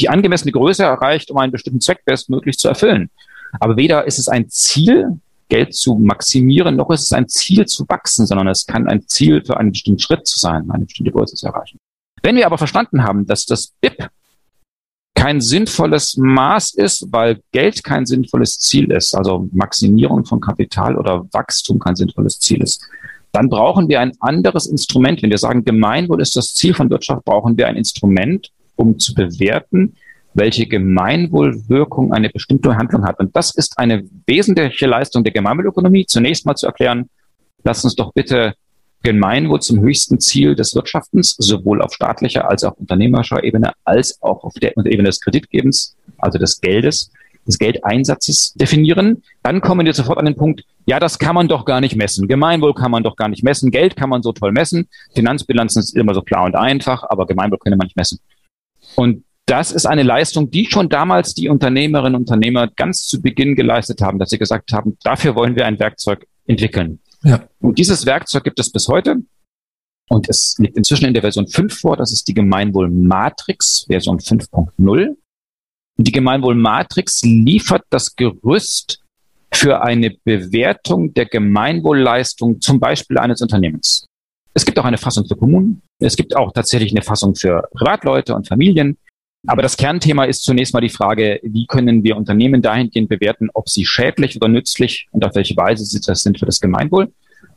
[0.00, 3.10] die angemessene Größe erreicht, um einen bestimmten Zweck bestmöglich zu erfüllen.
[3.60, 7.84] Aber weder ist es ein Ziel, Geld zu maximieren, noch ist es ein Ziel zu
[7.86, 11.36] wachsen, sondern es kann ein Ziel für einen bestimmten Schritt zu sein, eine bestimmte Größe
[11.36, 11.78] zu erreichen.
[12.22, 14.08] Wenn wir aber verstanden haben, dass das BIP
[15.14, 21.26] kein sinnvolles Maß ist, weil Geld kein sinnvolles Ziel ist, also Maximierung von Kapital oder
[21.32, 22.82] Wachstum kein sinnvolles Ziel ist,
[23.32, 25.22] dann brauchen wir ein anderes Instrument.
[25.22, 29.14] Wenn wir sagen, Gemeinwohl ist das Ziel von Wirtschaft, brauchen wir ein Instrument, um zu
[29.14, 29.94] bewerten,
[30.34, 33.18] welche Gemeinwohlwirkung eine bestimmte Handlung hat.
[33.20, 36.06] Und das ist eine wesentliche Leistung der Gemeinwohlökonomie.
[36.06, 37.08] Zunächst mal zu erklären,
[37.64, 38.54] lass uns doch bitte
[39.02, 44.44] Gemeinwohl zum höchsten Ziel des Wirtschaftens, sowohl auf staatlicher als auch unternehmerischer Ebene, als auch
[44.44, 47.10] auf der Ebene des Kreditgebens, also des Geldes,
[47.46, 49.22] des Geldeinsatzes definieren.
[49.42, 52.28] Dann kommen wir sofort an den Punkt, ja, das kann man doch gar nicht messen.
[52.28, 53.70] Gemeinwohl kann man doch gar nicht messen.
[53.70, 54.88] Geld kann man so toll messen.
[55.14, 58.20] Finanzbilanzen ist immer so klar und einfach, aber Gemeinwohl können man nicht messen.
[58.96, 63.56] Und das ist eine Leistung, die schon damals die Unternehmerinnen und Unternehmer ganz zu Beginn
[63.56, 67.00] geleistet haben, dass sie gesagt haben, dafür wollen wir ein Werkzeug entwickeln.
[67.22, 67.48] Ja.
[67.60, 69.16] Und dieses Werkzeug gibt es bis heute.
[70.08, 71.96] Und es liegt inzwischen in der Version 5 vor.
[71.96, 75.16] Das ist die Gemeinwohl-Matrix, Version 5.0.
[75.96, 79.00] Und die Gemeinwohl-Matrix liefert das Gerüst
[79.54, 84.06] für eine Bewertung der Gemeinwohlleistung zum Beispiel eines Unternehmens.
[84.54, 85.82] Es gibt auch eine Fassung für Kommunen.
[85.98, 88.98] Es gibt auch tatsächlich eine Fassung für Privatleute und Familien.
[89.46, 93.68] Aber das Kernthema ist zunächst mal die Frage, wie können wir Unternehmen dahingehend bewerten, ob
[93.68, 97.12] sie schädlich oder nützlich und auf welche Weise sie das sind für das Gemeinwohl.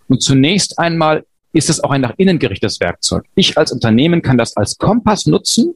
[0.07, 3.25] Und zunächst einmal ist es auch ein nach innen gerichtetes Werkzeug.
[3.35, 5.75] Ich als Unternehmen kann das als Kompass nutzen,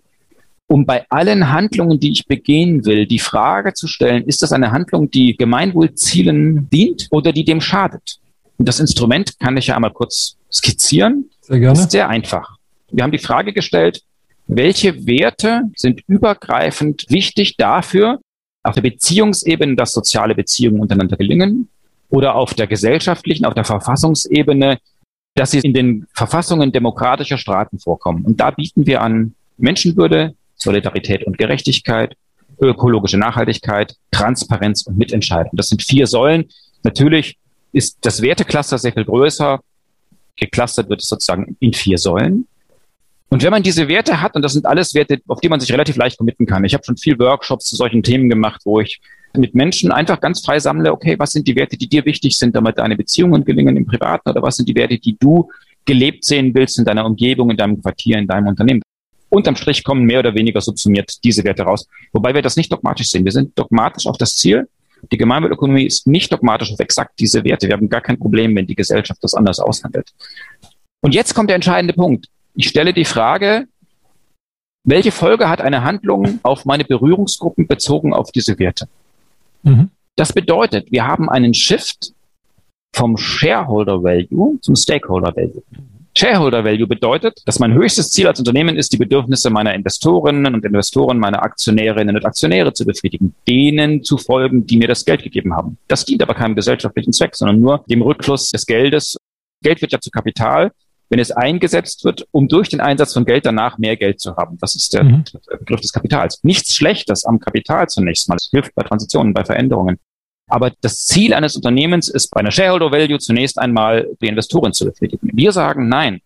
[0.68, 4.72] um bei allen Handlungen, die ich begehen will, die Frage zu stellen, ist das eine
[4.72, 8.20] Handlung, die Gemeinwohlzielen dient oder die dem schadet?
[8.58, 11.30] Und das Instrument kann ich ja einmal kurz skizzieren.
[11.42, 11.80] Sehr gerne.
[11.80, 12.58] Ist sehr einfach.
[12.92, 14.04] Wir haben die Frage gestellt,
[14.50, 18.20] welche Werte sind übergreifend wichtig dafür,
[18.64, 21.70] auf der Beziehungsebene, dass soziale Beziehungen untereinander gelingen
[22.10, 24.80] oder auf der gesellschaftlichen, auf der Verfassungsebene,
[25.36, 28.26] dass sie in den Verfassungen demokratischer Staaten vorkommen.
[28.26, 32.18] Und da bieten wir an Menschenwürde, Solidarität und Gerechtigkeit,
[32.60, 35.52] ökologische Nachhaltigkeit, Transparenz und Mitentscheidung.
[35.54, 36.46] Das sind vier Säulen.
[36.82, 37.38] Natürlich
[37.72, 39.60] ist das Wertecluster sehr viel größer.
[40.36, 42.48] Geclustert wird es sozusagen in vier Säulen.
[43.30, 45.72] Und wenn man diese Werte hat, und das sind alles Werte, auf die man sich
[45.72, 46.64] relativ leicht committen kann.
[46.64, 49.00] Ich habe schon viel Workshops zu solchen Themen gemacht, wo ich
[49.38, 52.56] mit Menschen einfach ganz frei sammle, okay, was sind die Werte, die dir wichtig sind,
[52.56, 55.50] damit deine Beziehungen gelingen im Privaten oder was sind die Werte, die du
[55.86, 58.82] gelebt sehen willst in deiner Umgebung, in deinem Quartier, in deinem Unternehmen.
[59.30, 61.88] Unterm Strich kommen mehr oder weniger subsumiert diese Werte raus.
[62.14, 63.26] Wobei wir das nicht dogmatisch sehen.
[63.26, 64.68] Wir sind dogmatisch auf das Ziel.
[65.12, 67.68] Die Gemeinwohlökonomie ist nicht dogmatisch auf exakt diese Werte.
[67.68, 70.10] Wir haben gar kein Problem, wenn die Gesellschaft das anders aushandelt.
[71.02, 72.28] Und jetzt kommt der entscheidende Punkt.
[72.56, 73.68] Ich stelle die Frage,
[74.84, 78.88] welche Folge hat eine Handlung auf meine Berührungsgruppen bezogen auf diese Werte?
[79.64, 79.92] Mhm.
[80.16, 82.14] Das bedeutet, wir haben einen Shift
[82.94, 85.64] vom Shareholder Value zum Stakeholder Value.
[86.18, 90.66] Shareholder Value bedeutet, dass mein höchstes Ziel als Unternehmen ist, die Bedürfnisse meiner Investorinnen und
[90.66, 95.54] Investoren, meiner Aktionärinnen und Aktionäre zu befriedigen, denen zu folgen, die mir das Geld gegeben
[95.54, 95.78] haben.
[95.88, 99.18] Das dient aber keinem gesellschaftlichen Zweck, sondern nur dem Rückfluss des Geldes.
[99.62, 100.72] Geld wird ja zu Kapital
[101.10, 104.58] wenn es eingesetzt wird, um durch den Einsatz von Geld danach mehr Geld zu haben.
[104.60, 105.24] Das ist der mhm.
[105.60, 106.40] Begriff des Kapitals.
[106.44, 108.36] Nichts Schlechtes am Kapital zunächst mal.
[108.36, 109.98] Es hilft bei Transitionen, bei Veränderungen.
[110.48, 114.86] Aber das Ziel eines Unternehmens ist bei einer Shareholder Value zunächst einmal die Investoren zu
[114.86, 115.30] befriedigen.
[115.34, 116.22] Wir sagen nein.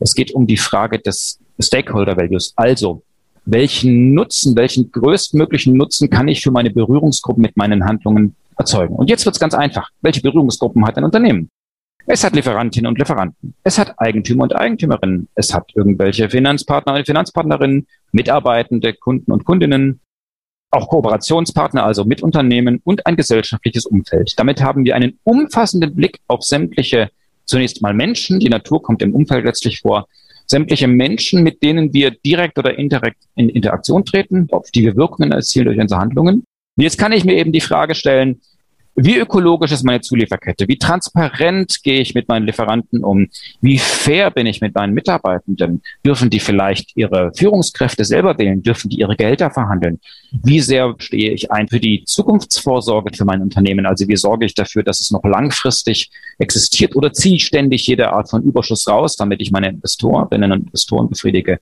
[0.00, 2.52] Es geht um die Frage des Stakeholder Values.
[2.56, 3.02] Also,
[3.44, 8.96] welchen Nutzen, welchen größtmöglichen Nutzen kann ich für meine Berührungsgruppen mit meinen Handlungen erzeugen?
[8.96, 9.90] Und jetzt wird es ganz einfach.
[10.00, 11.50] Welche Berührungsgruppen hat ein Unternehmen?
[12.12, 13.54] Es hat Lieferantinnen und Lieferanten.
[13.62, 15.28] Es hat Eigentümer und Eigentümerinnen.
[15.36, 20.00] Es hat irgendwelche Finanzpartner und Finanzpartnerinnen, Mitarbeitende, Kunden und Kundinnen,
[20.72, 24.34] auch Kooperationspartner, also Mitunternehmen und ein gesellschaftliches Umfeld.
[24.36, 27.10] Damit haben wir einen umfassenden Blick auf sämtliche,
[27.44, 30.08] zunächst mal Menschen, die Natur kommt im Umfeld letztlich vor,
[30.46, 35.30] sämtliche Menschen, mit denen wir direkt oder indirekt in Interaktion treten, auf die wir Wirkungen
[35.30, 36.42] erzielen durch unsere Handlungen.
[36.76, 38.40] Und jetzt kann ich mir eben die Frage stellen,
[38.96, 40.66] wie ökologisch ist meine Zulieferkette?
[40.68, 43.28] Wie transparent gehe ich mit meinen Lieferanten um?
[43.60, 45.82] Wie fair bin ich mit meinen Mitarbeitenden?
[46.04, 48.62] Dürfen die vielleicht ihre Führungskräfte selber wählen?
[48.62, 50.00] Dürfen die ihre Gehälter verhandeln?
[50.42, 53.86] Wie sehr stehe ich ein für die Zukunftsvorsorge für mein Unternehmen?
[53.86, 58.12] Also wie sorge ich dafür, dass es noch langfristig existiert oder ziehe ich ständig jede
[58.12, 61.60] Art von Überschuss raus, damit ich meine Investorinnen und Investoren befriedige?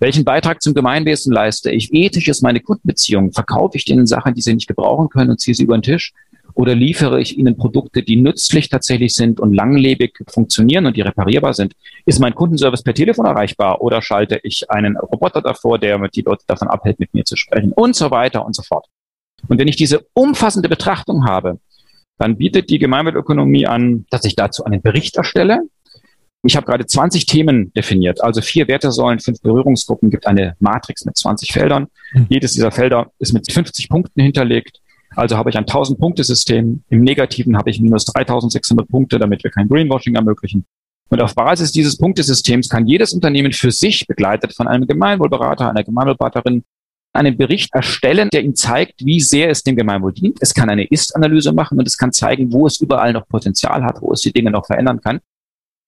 [0.00, 1.92] Welchen Beitrag zum Gemeinwesen leiste ich?
[1.92, 3.32] Ethisch ist meine Kundenbeziehung?
[3.32, 6.14] Verkaufe ich denen Sachen, die sie nicht gebrauchen können und ziehe sie über den Tisch?
[6.60, 11.54] Oder liefere ich ihnen Produkte, die nützlich tatsächlich sind und langlebig funktionieren und die reparierbar
[11.54, 11.72] sind?
[12.04, 16.44] Ist mein Kundenservice per Telefon erreichbar oder schalte ich einen Roboter davor, der die Leute
[16.46, 18.84] davon abhält, mit mir zu sprechen und so weiter und so fort?
[19.48, 21.60] Und wenn ich diese umfassende Betrachtung habe,
[22.18, 25.60] dann bietet die Gemeinwohlökonomie an, dass ich dazu einen Bericht erstelle.
[26.42, 31.16] Ich habe gerade 20 Themen definiert, also vier Wertesäulen, fünf Berührungsgruppen, gibt eine Matrix mit
[31.16, 31.86] 20 Feldern.
[32.12, 32.26] Mhm.
[32.28, 34.82] Jedes dieser Felder ist mit 50 Punkten hinterlegt.
[35.16, 36.84] Also habe ich ein 1000-Punkte-System.
[36.88, 40.64] Im Negativen habe ich minus 3600 Punkte, damit wir kein Greenwashing ermöglichen.
[41.08, 45.82] Und auf Basis dieses Punktesystems kann jedes Unternehmen für sich, begleitet von einem Gemeinwohlberater, einer
[45.82, 46.62] Gemeinwohlberaterin,
[47.12, 50.38] einen Bericht erstellen, der ihm zeigt, wie sehr es dem Gemeinwohl dient.
[50.40, 54.00] Es kann eine Ist-Analyse machen und es kann zeigen, wo es überall noch Potenzial hat,
[54.00, 55.18] wo es die Dinge noch verändern kann.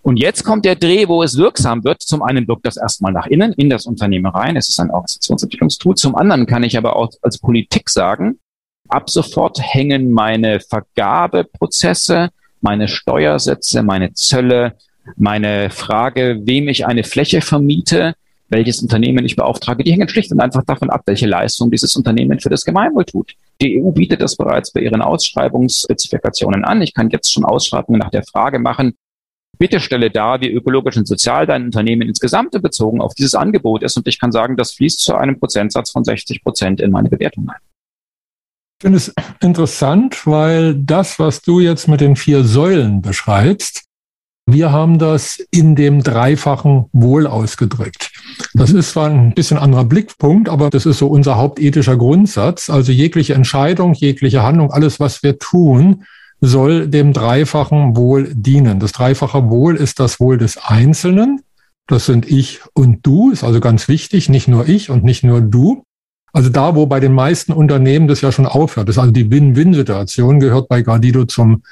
[0.03, 2.03] Und jetzt kommt der Dreh, wo es wirksam wird.
[2.03, 4.57] Zum einen wirkt das erstmal nach innen, in das Unternehmen rein.
[4.57, 5.95] Es ist ein Organisationsentwicklungstool.
[5.95, 8.41] Zum anderen kann ich aber auch als Politik sagen,
[8.89, 14.77] ab sofort hängen meine Vergabeprozesse, meine Steuersätze, meine Zölle,
[15.17, 18.15] meine Frage, wem ich eine Fläche vermiete,
[18.49, 22.39] welches Unternehmen ich beauftrage, die hängen schlicht und einfach davon ab, welche Leistung dieses Unternehmen
[22.39, 23.33] für das Gemeinwohl tut.
[23.61, 26.83] Die EU bietet das bereits bei ihren Ausschreibungsspezifikationen an.
[26.83, 28.95] Ich kann jetzt schon Ausschreibungen nach der Frage machen,
[29.59, 33.97] bitte stelle dar, wie ökologisch und sozial dein Unternehmen insgesamt bezogen auf dieses Angebot ist.
[33.97, 37.49] Und ich kann sagen, das fließt zu einem Prozentsatz von 60 Prozent in meine Bewertung
[37.49, 37.72] ein.
[38.83, 43.85] Ich finde es interessant, weil das, was du jetzt mit den vier Säulen beschreibst,
[44.45, 48.11] wir haben das in dem dreifachen Wohl ausgedrückt.
[48.55, 48.81] Das mhm.
[48.81, 52.71] ist zwar ein bisschen anderer Blickpunkt, aber das ist so unser hauptethischer Grundsatz.
[52.71, 56.03] Also jegliche Entscheidung, jegliche Handlung, alles, was wir tun,
[56.41, 58.81] soll dem dreifachen Wohl dienen.
[58.81, 61.43] Das dreifache Wohl ist das Wohl des Einzelnen.
[61.87, 65.41] Das sind ich und du, ist also ganz wichtig, nicht nur ich und nicht nur
[65.41, 65.85] du.
[66.33, 69.31] Also da, wo bei den meisten Unternehmen das ja schon aufhört, das ist also die
[69.31, 71.63] Win-Win-Situation, gehört bei Gardido zum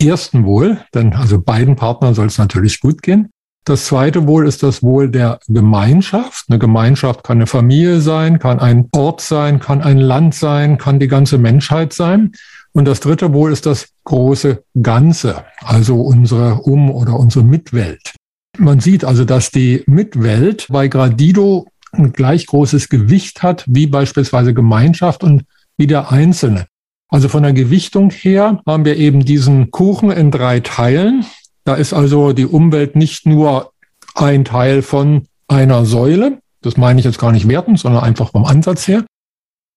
[0.00, 3.28] ersten Wohl, denn also beiden Partnern soll es natürlich gut gehen.
[3.64, 6.44] Das zweite Wohl ist das Wohl der Gemeinschaft.
[6.48, 11.00] Eine Gemeinschaft kann eine Familie sein, kann ein Ort sein, kann ein Land sein, kann
[11.00, 12.32] die ganze Menschheit sein.
[12.72, 18.14] Und das dritte Wohl ist das große Ganze, also unsere Um- oder unsere Mitwelt.
[18.56, 21.66] Man sieht also, dass die Mitwelt bei Gradido
[21.98, 25.44] ein gleich großes Gewicht hat wie beispielsweise Gemeinschaft und
[25.76, 26.66] wie der Einzelne.
[27.08, 31.24] Also von der Gewichtung her haben wir eben diesen Kuchen in drei Teilen.
[31.64, 33.72] Da ist also die Umwelt nicht nur
[34.14, 38.44] ein Teil von einer Säule, das meine ich jetzt gar nicht wertend, sondern einfach vom
[38.44, 39.04] Ansatz her,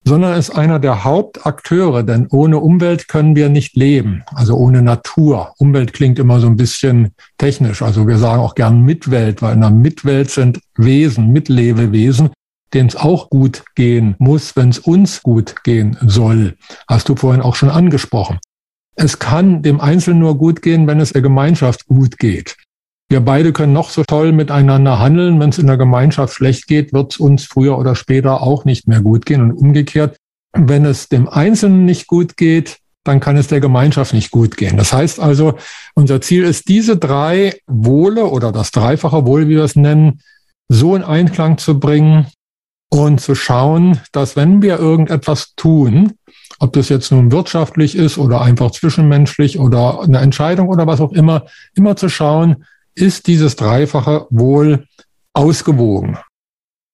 [0.04, 5.52] sondern ist einer der Hauptakteure, denn ohne Umwelt können wir nicht leben, also ohne Natur.
[5.58, 9.60] Umwelt klingt immer so ein bisschen technisch, also wir sagen auch gern Mitwelt, weil in
[9.60, 12.30] der Mitwelt sind Wesen, Mitlebewesen,
[12.72, 16.56] denen es auch gut gehen muss, wenn es uns gut gehen soll.
[16.88, 18.38] Hast du vorhin auch schon angesprochen.
[18.96, 22.56] Es kann dem Einzelnen nur gut gehen, wenn es der Gemeinschaft gut geht.
[23.10, 25.40] Wir beide können noch so toll miteinander handeln.
[25.40, 28.86] Wenn es in der Gemeinschaft schlecht geht, wird es uns früher oder später auch nicht
[28.86, 29.42] mehr gut gehen.
[29.42, 30.16] Und umgekehrt,
[30.52, 34.76] wenn es dem Einzelnen nicht gut geht, dann kann es der Gemeinschaft nicht gut gehen.
[34.76, 35.54] Das heißt also,
[35.94, 40.20] unser Ziel ist, diese drei Wohle oder das dreifache Wohl, wie wir es nennen,
[40.68, 42.28] so in Einklang zu bringen
[42.90, 46.12] und zu schauen, dass wenn wir irgendetwas tun,
[46.60, 51.12] ob das jetzt nun wirtschaftlich ist oder einfach zwischenmenschlich oder eine Entscheidung oder was auch
[51.12, 54.86] immer, immer zu schauen, ist dieses Dreifache wohl
[55.32, 56.18] ausgewogen?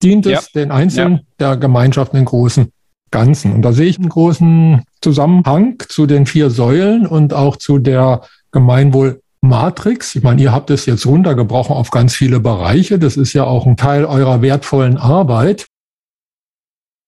[0.03, 0.41] Dient es ja.
[0.55, 1.23] den Einzelnen, ja.
[1.39, 2.71] der Gemeinschaft, den großen
[3.11, 3.53] Ganzen?
[3.53, 8.23] Und da sehe ich einen großen Zusammenhang zu den vier Säulen und auch zu der
[8.53, 10.15] Gemeinwohlmatrix.
[10.17, 12.99] Ich meine, ihr habt es jetzt runtergebrochen auf ganz viele Bereiche.
[12.99, 15.67] Das ist ja auch ein Teil eurer wertvollen Arbeit.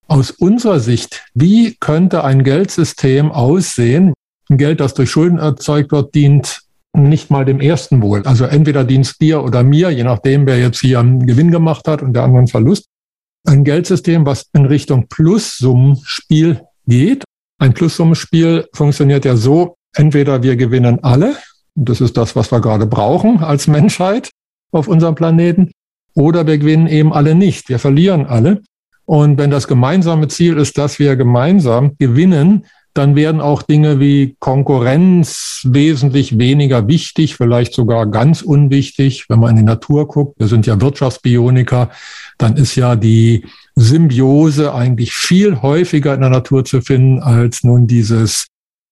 [0.07, 4.15] Aus unserer Sicht, wie könnte ein Geldsystem aussehen?
[4.49, 6.63] Ein Geld, das durch Schulden erzeugt wird, dient
[6.95, 8.23] nicht mal dem ersten Wohl.
[8.25, 12.03] Also entweder dienst dir oder mir, je nachdem, wer jetzt hier einen Gewinn gemacht hat
[12.03, 12.87] und der andere einen Verlust.
[13.47, 17.25] Ein Geldsystem, was in Richtung Plussummenspiel geht.
[17.59, 21.37] Ein Plussummenspiel funktioniert ja so, entweder wir gewinnen alle,
[21.75, 24.31] das ist das, was wir gerade brauchen als Menschheit
[24.73, 25.71] auf unserem Planeten,
[26.15, 27.69] oder wir gewinnen eben alle nicht.
[27.69, 28.63] Wir verlieren alle.
[29.05, 32.67] Und wenn das gemeinsame Ziel ist, dass wir gemeinsam gewinnen,
[32.99, 39.27] dann werden auch Dinge wie Konkurrenz wesentlich weniger wichtig, vielleicht sogar ganz unwichtig.
[39.29, 41.91] Wenn man in die Natur guckt, wir sind ja Wirtschaftsbioniker,
[42.39, 47.87] dann ist ja die Symbiose eigentlich viel häufiger in der Natur zu finden als nun
[47.87, 48.49] dieses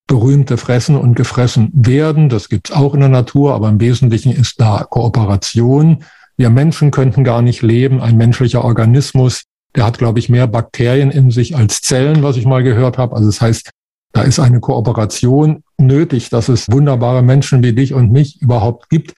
[0.07, 2.29] berühmte Fressen und gefressen werden.
[2.29, 6.05] Das gibt's auch in der Natur, aber im Wesentlichen ist da Kooperation.
[6.37, 8.01] Wir Menschen könnten gar nicht leben.
[8.01, 9.43] Ein menschlicher Organismus,
[9.75, 13.17] der hat, glaube ich, mehr Bakterien in sich als Zellen, was ich mal gehört habe.
[13.17, 13.71] Also das heißt,
[14.17, 19.13] da ist eine Kooperation nötig, dass es wunderbare Menschen wie dich und mich überhaupt gibt.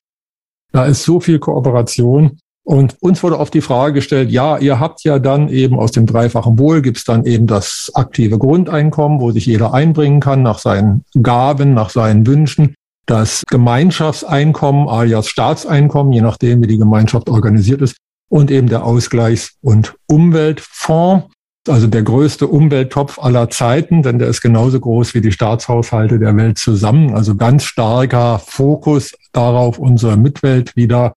[0.73, 2.39] Da ist so viel Kooperation.
[2.65, 6.05] Und uns wurde oft die Frage gestellt, ja, ihr habt ja dann eben aus dem
[6.05, 11.05] dreifachen Wohl gibt's dann eben das aktive Grundeinkommen, wo sich jeder einbringen kann nach seinen
[11.23, 12.75] Gaben, nach seinen Wünschen.
[13.07, 17.97] Das Gemeinschaftseinkommen alias Staatseinkommen, je nachdem, wie die Gemeinschaft organisiert ist.
[18.29, 21.29] Und eben der Ausgleichs- und Umweltfonds,
[21.69, 26.37] also der größte Umwelttopf aller Zeiten, denn der ist genauso groß wie die Staatshaushalte der
[26.37, 27.15] Welt zusammen.
[27.15, 31.15] Also ganz starker Fokus darauf, unsere Mitwelt wieder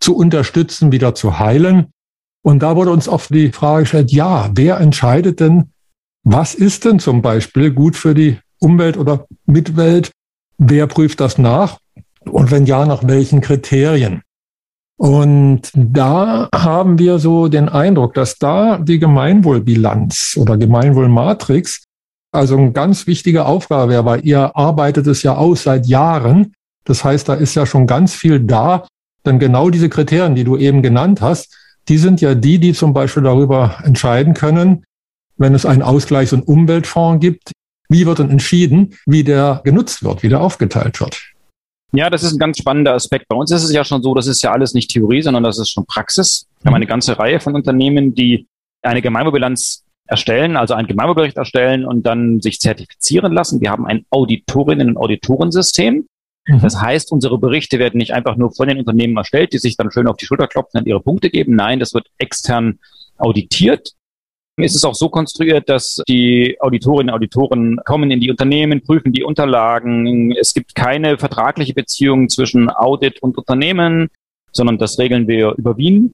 [0.00, 1.86] zu unterstützen, wieder zu heilen.
[2.42, 5.70] Und da wurde uns oft die Frage gestellt, ja, wer entscheidet denn,
[6.24, 10.10] was ist denn zum Beispiel gut für die Umwelt oder Mitwelt?
[10.58, 11.78] Wer prüft das nach?
[12.24, 14.22] Und wenn ja, nach welchen Kriterien?
[14.96, 21.84] Und da haben wir so den Eindruck, dass da die Gemeinwohlbilanz oder Gemeinwohlmatrix
[22.34, 26.52] also eine ganz wichtige Aufgabe wäre, weil ihr arbeitet es ja aus seit Jahren.
[26.84, 28.86] Das heißt, da ist ja schon ganz viel da,
[29.24, 31.56] denn genau diese Kriterien, die du eben genannt hast,
[31.88, 34.84] die sind ja die, die zum Beispiel darüber entscheiden können,
[35.36, 37.52] wenn es einen Ausgleichs- und Umweltfonds gibt,
[37.88, 41.33] wie wird dann entschieden, wie der genutzt wird, wie der aufgeteilt wird.
[41.94, 43.28] Ja, das ist ein ganz spannender Aspekt.
[43.28, 45.58] Bei uns ist es ja schon so, das ist ja alles nicht Theorie, sondern das
[45.58, 46.46] ist schon Praxis.
[46.60, 48.46] Wir haben eine ganze Reihe von Unternehmen, die
[48.82, 53.60] eine Gemeinwohlbilanz erstellen, also einen Gemeinwohlbericht erstellen und dann sich zertifizieren lassen.
[53.60, 56.06] Wir haben ein Auditorinnen- und Auditorensystem.
[56.46, 56.60] Mhm.
[56.60, 59.90] Das heißt, unsere Berichte werden nicht einfach nur von den Unternehmen erstellt, die sich dann
[59.90, 61.54] schön auf die Schulter klopfen und ihre Punkte geben.
[61.54, 62.78] Nein, das wird extern
[63.16, 63.92] auditiert.
[64.56, 69.12] Es ist auch so konstruiert, dass die Auditorinnen und Auditoren kommen in die Unternehmen, prüfen
[69.12, 70.32] die Unterlagen.
[70.32, 74.10] Es gibt keine vertragliche Beziehung zwischen Audit und Unternehmen,
[74.52, 76.12] sondern das regeln wir über Wien.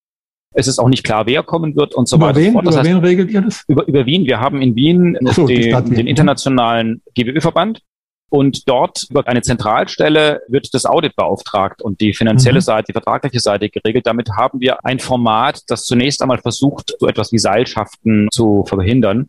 [0.55, 2.41] Es ist auch nicht klar, wer kommen wird und so über weiter.
[2.41, 2.59] Wen?
[2.59, 3.63] Über heißt, wen regelt ihr das?
[3.69, 4.25] Über, über Wien.
[4.25, 7.83] Wir haben in Wien so, den, den internationalen GWÖ-Verband
[8.31, 12.65] und dort über eine Zentralstelle wird das Audit beauftragt und die finanzielle mhm.
[12.65, 14.07] Seite, die vertragliche Seite geregelt.
[14.07, 19.29] Damit haben wir ein Format, das zunächst einmal versucht, so etwas wie Seilschaften zu verhindern.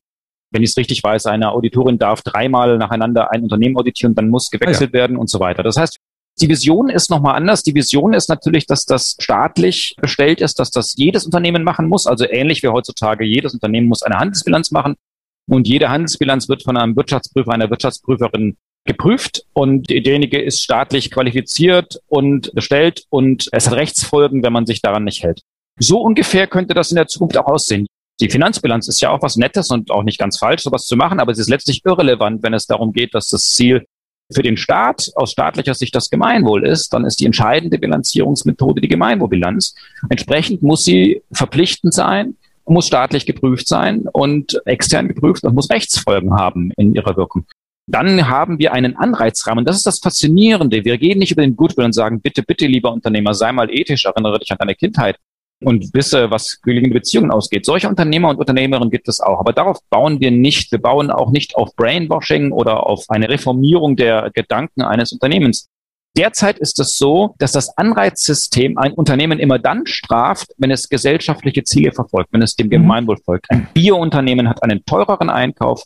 [0.52, 4.52] Wenn ich es richtig weiß, eine Auditorin darf dreimal nacheinander ein Unternehmen auditieren, dann muss
[4.52, 5.02] gewechselt ah, ja.
[5.02, 5.64] werden und so weiter.
[5.64, 5.98] Das heißt,
[6.40, 7.64] die Vision ist nochmal anders.
[7.64, 12.06] Die Vision ist natürlich, dass das staatlich bestellt ist, dass das jedes Unternehmen machen muss.
[12.06, 14.96] Also ähnlich wie heutzutage jedes Unternehmen muss eine Handelsbilanz machen.
[15.48, 22.00] Und jede Handelsbilanz wird von einem Wirtschaftsprüfer, einer Wirtschaftsprüferin geprüft und derjenige ist staatlich qualifiziert
[22.08, 25.42] und bestellt und es hat Rechtsfolgen, wenn man sich daran nicht hält.
[25.80, 27.88] So ungefähr könnte das in der Zukunft auch aussehen.
[28.20, 31.20] Die Finanzbilanz ist ja auch was Nettes und auch nicht ganz falsch, sowas zu machen,
[31.20, 33.86] aber es ist letztlich irrelevant, wenn es darum geht, dass das Ziel
[34.32, 38.88] für den Staat aus staatlicher Sicht das Gemeinwohl ist, dann ist die entscheidende Bilanzierungsmethode die
[38.88, 39.76] Gemeinwohlbilanz.
[40.10, 46.34] Entsprechend muss sie verpflichtend sein, muss staatlich geprüft sein und extern geprüft und muss Rechtsfolgen
[46.34, 47.46] haben in ihrer Wirkung
[47.94, 49.66] dann haben wir einen Anreizrahmen.
[49.66, 50.84] Das ist das Faszinierende.
[50.84, 54.06] Wir gehen nicht über den Goodwill und sagen, bitte, bitte, lieber Unternehmer, sei mal ethisch,
[54.06, 55.18] erinnere dich an deine Kindheit
[55.64, 57.66] und wisse, was gelingende Beziehungen ausgeht.
[57.66, 59.40] Solche Unternehmer und Unternehmerinnen gibt es auch.
[59.40, 60.72] Aber darauf bauen wir nicht.
[60.72, 65.68] Wir bauen auch nicht auf Brainwashing oder auf eine Reformierung der Gedanken eines Unternehmens.
[66.18, 71.64] Derzeit ist es so, dass das Anreizsystem ein Unternehmen immer dann straft, wenn es gesellschaftliche
[71.64, 72.72] Ziele verfolgt, wenn es dem mhm.
[72.72, 73.50] Gemeinwohl folgt.
[73.50, 75.86] Ein Biounternehmen hat einen teureren Einkauf,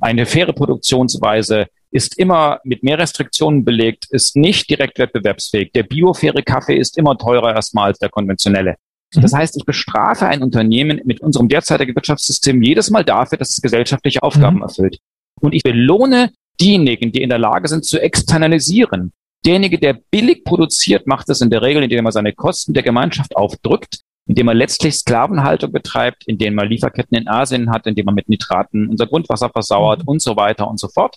[0.00, 5.70] eine faire Produktionsweise ist immer mit mehr Restriktionen belegt, ist nicht direkt wettbewerbsfähig.
[5.72, 8.74] Der biofaire Kaffee ist immer teurer erstmal als der konventionelle.
[9.14, 9.20] Mhm.
[9.20, 13.62] Das heißt, ich bestrafe ein Unternehmen mit unserem derzeitigen Wirtschaftssystem jedes Mal dafür, dass es
[13.62, 14.62] gesellschaftliche Aufgaben mhm.
[14.62, 14.98] erfüllt.
[15.40, 19.12] Und ich belohne diejenigen, die in der Lage sind zu externalisieren.
[19.44, 23.36] Derjenige, der billig produziert, macht es in der Regel, indem er seine Kosten der Gemeinschaft
[23.36, 28.28] aufdrückt indem man letztlich Sklavenhaltung betreibt, indem man Lieferketten in Asien hat, indem man mit
[28.28, 30.08] Nitraten unser Grundwasser versauert mhm.
[30.08, 31.16] und so weiter und so fort.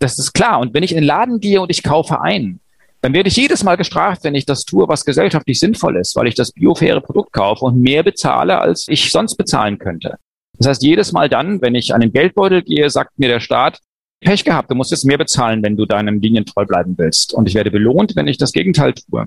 [0.00, 0.60] Das ist klar.
[0.60, 2.60] Und wenn ich in den Laden gehe und ich kaufe ein,
[3.00, 6.26] dann werde ich jedes Mal gestraft, wenn ich das tue, was gesellschaftlich sinnvoll ist, weil
[6.26, 10.16] ich das biofaire Produkt kaufe und mehr bezahle, als ich sonst bezahlen könnte.
[10.58, 13.78] Das heißt, jedes Mal dann, wenn ich an den Geldbeutel gehe, sagt mir der Staat,
[14.20, 17.32] Pech gehabt, du musst jetzt mehr bezahlen, wenn du deinen Linien treu bleiben willst.
[17.32, 19.26] Und ich werde belohnt, wenn ich das Gegenteil tue.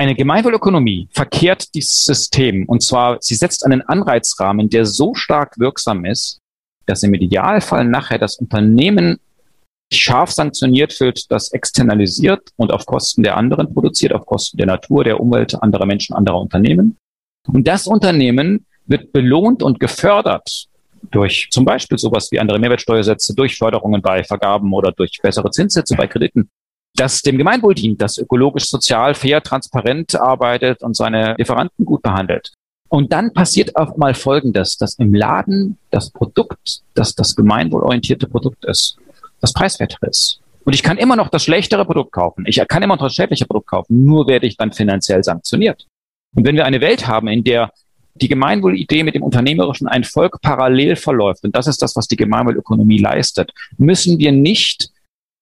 [0.00, 6.06] Eine Gemeinwohlökonomie verkehrt dieses System und zwar, sie setzt einen Anreizrahmen, der so stark wirksam
[6.06, 6.38] ist,
[6.86, 9.18] dass im Idealfall nachher das Unternehmen
[9.92, 15.04] scharf sanktioniert wird, das externalisiert und auf Kosten der anderen produziert, auf Kosten der Natur,
[15.04, 16.96] der Umwelt, anderer Menschen, anderer Unternehmen.
[17.46, 20.68] Und das Unternehmen wird belohnt und gefördert
[21.10, 25.94] durch zum Beispiel sowas wie andere Mehrwertsteuersätze, durch Förderungen bei Vergaben oder durch bessere Zinssätze
[25.94, 26.48] bei Krediten,
[27.00, 32.52] das dem Gemeinwohl dient, das ökologisch, sozial, fair, transparent arbeitet und seine Lieferanten gut behandelt.
[32.90, 38.66] Und dann passiert auch mal Folgendes, dass im Laden das Produkt, das das gemeinwohlorientierte Produkt
[38.66, 38.98] ist,
[39.40, 40.40] das preiswertere ist.
[40.64, 42.44] Und ich kann immer noch das schlechtere Produkt kaufen.
[42.46, 44.04] Ich kann immer noch das schädliche Produkt kaufen.
[44.04, 45.86] Nur werde ich dann finanziell sanktioniert.
[46.36, 47.72] Und wenn wir eine Welt haben, in der
[48.14, 52.16] die Gemeinwohlidee mit dem unternehmerischen ein Volk parallel verläuft, und das ist das, was die
[52.16, 54.90] Gemeinwohlökonomie leistet, müssen wir nicht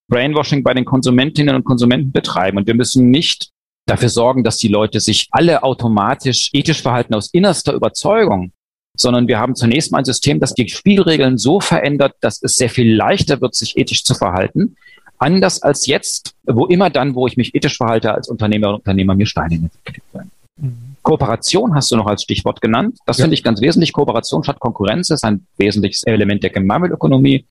[0.09, 2.59] Brainwashing bei den Konsumentinnen und Konsumenten betreiben.
[2.59, 3.51] Und wir müssen nicht
[3.87, 8.53] dafür sorgen, dass die Leute sich alle automatisch ethisch verhalten aus innerster Überzeugung,
[8.97, 12.71] sondern wir haben zunächst mal ein System, das die Spielregeln so verändert, dass es sehr
[12.71, 14.77] viel leichter wird, sich ethisch zu verhalten.
[15.19, 19.15] Anders als jetzt, wo immer dann, wo ich mich ethisch verhalte als Unternehmer und Unternehmer,
[19.15, 19.71] mir Steine in
[20.13, 20.31] werden.
[20.57, 20.97] Mhm.
[21.03, 22.99] Kooperation hast du noch als Stichwort genannt.
[23.07, 23.25] Das ja.
[23.25, 23.93] finde ich ganz wesentlich.
[23.93, 27.47] Kooperation statt Konkurrenz ist ein wesentliches Element der Gemeinwohlökonomie.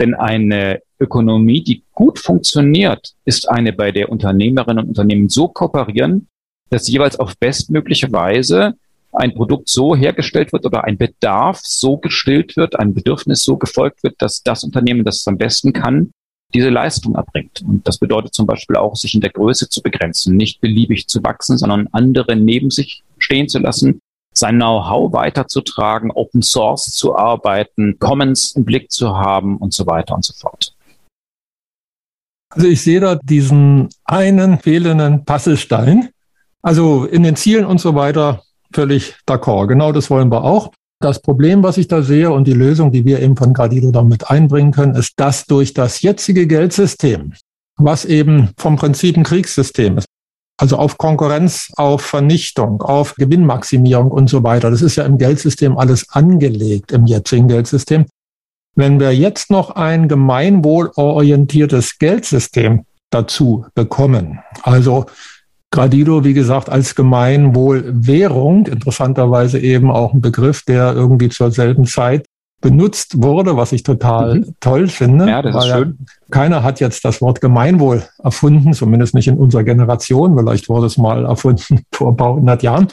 [0.00, 6.26] Denn eine Ökonomie, die gut funktioniert, ist eine, bei der Unternehmerinnen und Unternehmen so kooperieren,
[6.70, 8.74] dass jeweils auf bestmögliche Weise
[9.12, 14.02] ein Produkt so hergestellt wird oder ein Bedarf so gestillt wird, ein Bedürfnis so gefolgt
[14.02, 16.12] wird, dass das Unternehmen, das es am besten kann,
[16.54, 17.62] diese Leistung erbringt.
[17.62, 21.22] Und das bedeutet zum Beispiel auch, sich in der Größe zu begrenzen, nicht beliebig zu
[21.22, 24.00] wachsen, sondern andere neben sich stehen zu lassen,
[24.34, 30.14] sein Know-how weiterzutragen, Open Source zu arbeiten, Commons im Blick zu haben und so weiter
[30.14, 30.74] und so fort.
[32.52, 36.10] Also ich sehe da diesen einen fehlenden Puzzlestein.
[36.62, 39.68] Also in den Zielen und so weiter völlig d'accord.
[39.68, 40.72] Genau das wollen wir auch.
[41.00, 44.30] Das Problem, was ich da sehe und die Lösung, die wir eben von Gradido damit
[44.30, 47.32] einbringen können, ist, dass durch das jetzige Geldsystem,
[47.78, 50.06] was eben vom Prinzip ein Kriegssystem ist,
[50.60, 54.70] also auf Konkurrenz, auf Vernichtung, auf Gewinnmaximierung und so weiter.
[54.70, 58.04] Das ist ja im Geldsystem alles angelegt, im jetzigen Geldsystem.
[58.76, 65.06] Wenn wir jetzt noch ein gemeinwohlorientiertes Geldsystem dazu bekommen, also
[65.70, 72.26] Gradido, wie gesagt, als Gemeinwohlwährung, interessanterweise eben auch ein Begriff, der irgendwie zur selben Zeit
[72.60, 74.54] benutzt wurde, was ich total mhm.
[74.60, 75.28] toll finde.
[75.28, 75.98] Ja, das ist schön.
[76.30, 80.36] Keiner hat jetzt das Wort Gemeinwohl erfunden, zumindest nicht in unserer Generation.
[80.36, 82.88] Vielleicht wurde es mal erfunden vor ein paar hundert Jahren.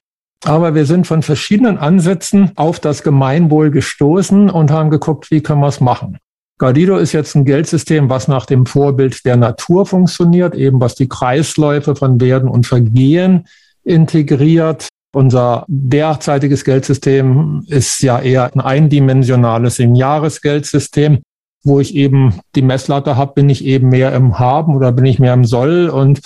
[0.46, 5.62] Aber wir sind von verschiedenen Ansätzen auf das Gemeinwohl gestoßen und haben geguckt, wie können
[5.62, 6.18] wir es machen.
[6.60, 11.08] Gardido ist jetzt ein Geldsystem, was nach dem Vorbild der Natur funktioniert, eben was die
[11.08, 13.48] Kreisläufe von Werden und Vergehen
[13.84, 14.88] integriert.
[15.18, 21.24] Unser derzeitiges Geldsystem ist ja eher ein eindimensionales Jahresgeldsystem,
[21.64, 25.18] wo ich eben die Messlatte habe, bin ich eben mehr im Haben oder bin ich
[25.18, 26.22] mehr im Soll und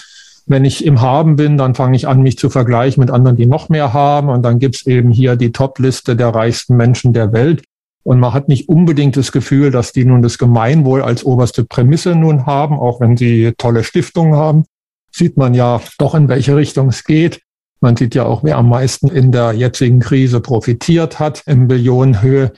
[0.45, 3.45] wenn ich im Haben bin, dann fange ich an, mich zu vergleichen mit anderen, die
[3.45, 4.27] noch mehr haben.
[4.27, 7.63] Und dann gibt's eben hier die Top-Liste der reichsten Menschen der Welt.
[8.03, 12.13] Und man hat nicht unbedingt das Gefühl, dass die nun das Gemeinwohl als oberste Prämisse
[12.13, 14.65] nun haben, auch wenn sie tolle Stiftungen haben.
[15.13, 17.39] Sieht man ja doch, in welche Richtung es geht.
[17.81, 22.53] Man sieht ja auch, wer am meisten in der jetzigen Krise profitiert hat, in Billionenhöhe.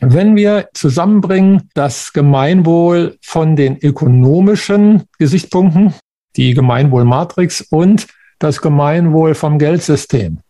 [0.00, 5.94] Wenn wir zusammenbringen das Gemeinwohl von den ökonomischen Gesichtspunkten,
[6.36, 8.06] die Gemeinwohlmatrix und
[8.38, 10.40] das Gemeinwohl vom Geldsystem.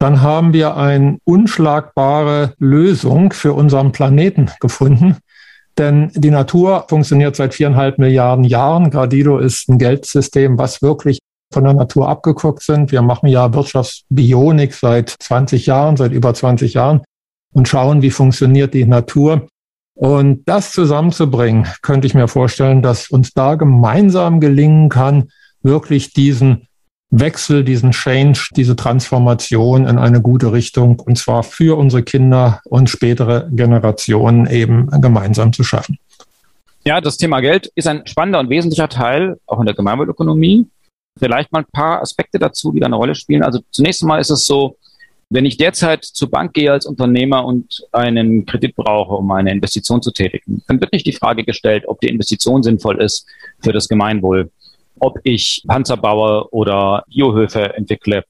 [0.00, 5.16] Dann haben wir eine unschlagbare Lösung für unseren Planeten gefunden.
[5.76, 8.90] Denn die Natur funktioniert seit viereinhalb Milliarden Jahren.
[8.90, 11.20] Gradido ist ein Geldsystem, was wirklich
[11.52, 12.92] von der Natur abgeguckt sind.
[12.92, 17.02] Wir machen ja Wirtschaftsbionik seit 20 Jahren, seit über 20 Jahren
[17.52, 19.48] und schauen, wie funktioniert die Natur.
[19.94, 25.28] Und das zusammenzubringen, könnte ich mir vorstellen, dass uns da gemeinsam gelingen kann,
[25.62, 26.68] wirklich diesen
[27.10, 32.90] Wechsel, diesen Change, diese Transformation in eine gute Richtung, und zwar für unsere Kinder und
[32.90, 35.98] spätere Generationen eben gemeinsam zu schaffen.
[36.84, 40.66] Ja, das Thema Geld ist ein spannender und wesentlicher Teil auch in der Gemeinwohlökonomie.
[41.18, 43.42] Vielleicht mal ein paar Aspekte dazu, die da eine Rolle spielen.
[43.42, 44.76] Also zunächst einmal ist es so,
[45.30, 50.00] wenn ich derzeit zur Bank gehe als Unternehmer und einen Kredit brauche, um eine Investition
[50.00, 53.26] zu tätigen, dann wird nicht die Frage gestellt, ob die Investition sinnvoll ist
[53.60, 54.50] für das Gemeinwohl,
[55.00, 58.24] ob ich Panzer baue oder Biohöfe entwickle,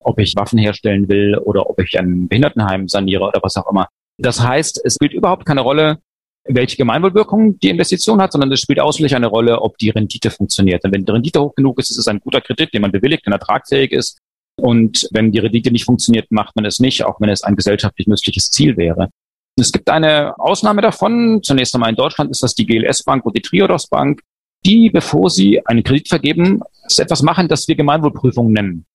[0.00, 3.88] ob ich Waffen herstellen will oder ob ich ein Behindertenheim saniere oder was auch immer.
[4.18, 5.98] Das heißt, es spielt überhaupt keine Rolle,
[6.44, 10.84] welche Gemeinwohlwirkung die Investition hat, sondern es spielt ausschließlich eine Rolle, ob die Rendite funktioniert.
[10.84, 13.26] Und wenn die Rendite hoch genug ist, ist es ein guter Kredit, den man bewilligt,
[13.26, 14.18] der ertragfähig ist.
[14.56, 18.06] Und wenn die Rendite nicht funktioniert, macht man es nicht, auch wenn es ein gesellschaftlich
[18.06, 19.10] nützliches Ziel wäre.
[19.56, 21.42] Es gibt eine Ausnahme davon.
[21.42, 24.22] Zunächst einmal in Deutschland ist das die GLS Bank und die Triodos Bank,
[24.64, 26.60] die, bevor sie einen Kredit vergeben,
[26.96, 28.86] etwas machen, das wir Gemeinwohlprüfung nennen.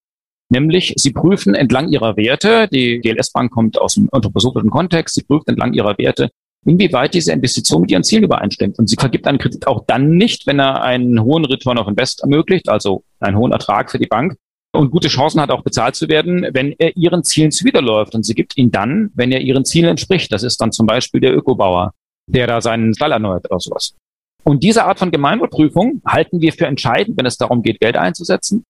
[0.50, 5.24] Nämlich, sie prüfen entlang ihrer Werte, die GLS Bank kommt aus dem anthroposophischen Kontext, sie
[5.24, 6.30] prüft entlang ihrer Werte,
[6.66, 8.80] inwieweit diese Investition mit ihren Zielen übereinstimmt.
[8.80, 12.22] Und sie vergibt einen Kredit auch dann nicht, wenn er einen hohen Return of Invest
[12.22, 14.36] ermöglicht, also einen hohen Ertrag für die Bank
[14.74, 18.16] und gute Chancen hat, auch bezahlt zu werden, wenn er ihren Zielen zuwiderläuft.
[18.16, 20.32] Und sie gibt ihn dann, wenn er ihren Zielen entspricht.
[20.32, 21.94] Das ist dann zum Beispiel der Ökobauer,
[22.28, 23.96] der da seinen Stall erneuert oder sowas.
[24.44, 28.64] Und diese Art von Gemeinwohlprüfung halten wir für entscheidend, wenn es darum geht, Geld einzusetzen.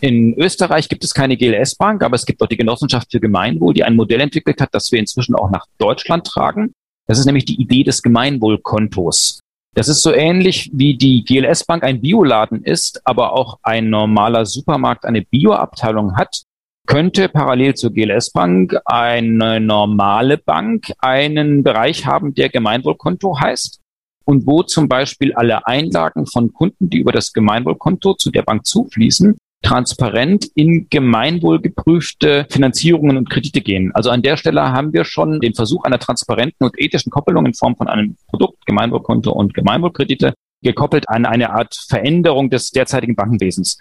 [0.00, 3.84] In Österreich gibt es keine GLS-Bank, aber es gibt dort die Genossenschaft für Gemeinwohl, die
[3.84, 6.72] ein Modell entwickelt hat, das wir inzwischen auch nach Deutschland tragen.
[7.06, 9.40] Das ist nämlich die Idee des Gemeinwohlkontos.
[9.74, 15.04] Das ist so ähnlich wie die GLS-Bank ein Bioladen ist, aber auch ein normaler Supermarkt
[15.04, 16.44] eine Bioabteilung hat,
[16.86, 23.80] könnte parallel zur GLS-Bank eine normale Bank einen Bereich haben, der Gemeinwohlkonto heißt
[24.24, 28.66] und wo zum Beispiel alle Einlagen von Kunden, die über das Gemeinwohlkonto zu der Bank
[28.66, 33.90] zufließen, transparent in gemeinwohlgeprüfte Finanzierungen und Kredite gehen.
[33.94, 37.54] Also an der Stelle haben wir schon den Versuch einer transparenten und ethischen Koppelung in
[37.54, 43.78] Form von einem Produkt, Gemeinwohlkonto und Gemeinwohlkredite, gekoppelt an eine Art Veränderung des derzeitigen Bankenwesens.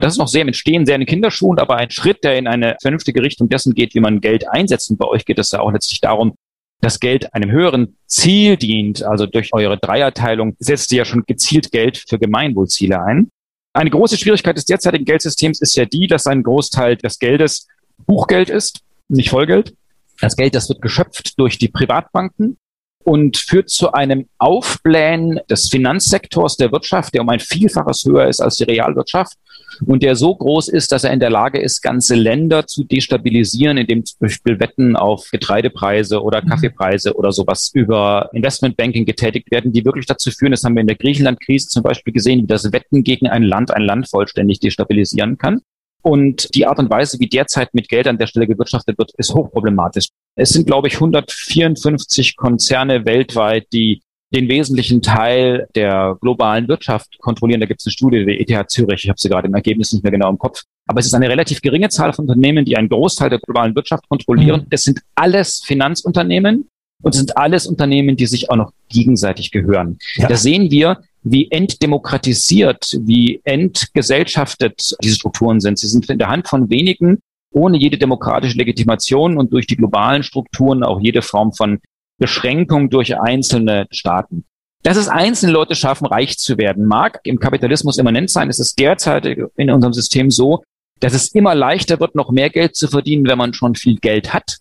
[0.00, 2.46] Das ist noch sehr im Entstehen, sehr in den Kinderschuhen, aber ein Schritt, der in
[2.46, 4.90] eine vernünftige Richtung dessen geht, wie man Geld einsetzt.
[4.90, 6.34] Und bei euch geht es ja auch letztlich darum,
[6.80, 9.02] dass Geld einem höheren Ziel dient.
[9.02, 13.30] Also durch eure Dreierteilung setzt ihr ja schon gezielt Geld für Gemeinwohlziele ein.
[13.78, 17.68] Eine große Schwierigkeit des derzeitigen Geldsystems ist ja die, dass ein Großteil des Geldes
[18.08, 19.72] Buchgeld ist, nicht Vollgeld.
[20.20, 22.58] Das Geld, das wird geschöpft durch die Privatbanken
[23.04, 28.40] und führt zu einem Aufblähen des Finanzsektors der Wirtschaft, der um ein Vielfaches höher ist
[28.40, 29.38] als die Realwirtschaft
[29.86, 33.78] und der so groß ist, dass er in der Lage ist, ganze Länder zu destabilisieren,
[33.78, 36.48] indem zum Beispiel Wetten auf Getreidepreise oder mhm.
[36.48, 40.86] Kaffeepreise oder sowas über Investmentbanking getätigt werden, die wirklich dazu führen, das haben wir in
[40.86, 45.38] der Griechenland-Krise zum Beispiel gesehen, wie das Wetten gegen ein Land ein Land vollständig destabilisieren
[45.38, 45.60] kann.
[46.02, 49.34] Und die Art und Weise, wie derzeit mit Geld an der Stelle gewirtschaftet wird, ist
[49.34, 50.08] hochproblematisch.
[50.36, 54.00] Es sind, glaube ich, 154 Konzerne weltweit, die
[54.30, 57.60] den wesentlichen Teil der globalen Wirtschaft kontrollieren.
[57.60, 60.02] Da gibt es eine Studie der ETH Zürich, ich habe sie gerade im Ergebnis nicht
[60.02, 60.62] mehr genau im Kopf.
[60.86, 64.08] Aber es ist eine relativ geringe Zahl von Unternehmen, die einen Großteil der globalen Wirtschaft
[64.08, 64.62] kontrollieren.
[64.62, 64.70] Mhm.
[64.70, 66.68] Das sind alles Finanzunternehmen
[67.02, 69.98] und es sind alles Unternehmen, die sich auch noch gegenseitig gehören.
[70.16, 70.28] Ja.
[70.28, 75.78] Da sehen wir, wie entdemokratisiert, wie entgesellschaftet diese Strukturen sind.
[75.78, 77.18] Sie sind in der Hand von wenigen,
[77.52, 81.80] ohne jede demokratische Legitimation und durch die globalen Strukturen auch jede Form von
[82.18, 84.44] Beschränkung durch einzelne Staaten.
[84.82, 88.48] Dass es einzelne Leute schaffen, reich zu werden, mag im Kapitalismus immanent sein.
[88.48, 90.62] Es ist derzeit in unserem System so,
[91.00, 94.32] dass es immer leichter wird, noch mehr Geld zu verdienen, wenn man schon viel Geld
[94.32, 94.58] hat.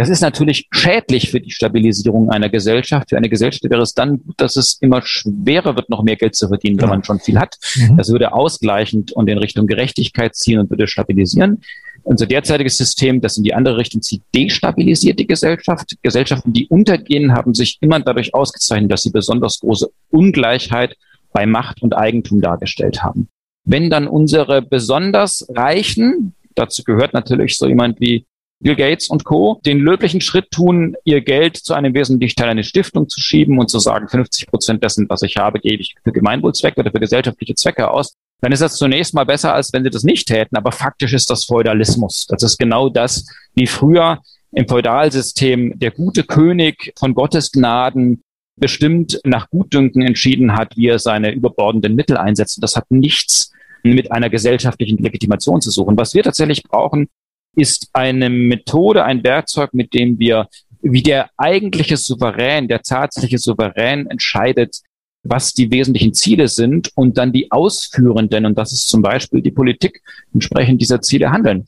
[0.00, 3.10] Das ist natürlich schädlich für die Stabilisierung einer Gesellschaft.
[3.10, 6.34] Für eine Gesellschaft wäre es dann gut, dass es immer schwerer wird, noch mehr Geld
[6.34, 7.56] zu verdienen, wenn man schon viel hat.
[7.76, 7.98] Mhm.
[7.98, 11.60] Das würde ausgleichend und in Richtung Gerechtigkeit ziehen und würde stabilisieren.
[12.02, 15.96] Unser derzeitiges System, das in die andere Richtung zieht, destabilisiert die Gesellschaft.
[16.02, 20.96] Gesellschaften, die untergehen, haben sich immer dadurch ausgezeichnet, dass sie besonders große Ungleichheit
[21.32, 23.28] bei Macht und Eigentum dargestellt haben.
[23.64, 28.26] Wenn dann unsere besonders Reichen, dazu gehört natürlich so jemand wie
[28.62, 29.60] Bill Gates und Co.
[29.64, 33.70] den löblichen Schritt tun, ihr Geld zu einem wesentlichen Teil einer Stiftung zu schieben und
[33.70, 37.54] zu sagen, 50 Prozent dessen, was ich habe, gebe ich für Gemeinwohlzwecke oder für gesellschaftliche
[37.54, 40.56] Zwecke aus, dann ist das zunächst mal besser, als wenn sie das nicht täten.
[40.56, 42.26] Aber faktisch ist das Feudalismus.
[42.28, 44.20] Das ist genau das, wie früher
[44.52, 48.22] im Feudalsystem der gute König von Gottes Gnaden
[48.56, 52.62] bestimmt nach Gutdünken entschieden hat, wie er seine überbordenden Mittel einsetzt.
[52.62, 55.96] Das hat nichts mit einer gesellschaftlichen Legitimation zu suchen.
[55.96, 57.08] Was wir tatsächlich brauchen,
[57.56, 60.48] ist eine Methode, ein Werkzeug, mit dem wir
[60.82, 64.80] wie der eigentliche Souverän, der tatsächliche Souverän entscheidet,
[65.22, 69.50] was die wesentlichen Ziele sind und dann die Ausführenden, und das ist zum Beispiel die
[69.50, 70.02] Politik,
[70.32, 71.66] entsprechend dieser Ziele handeln.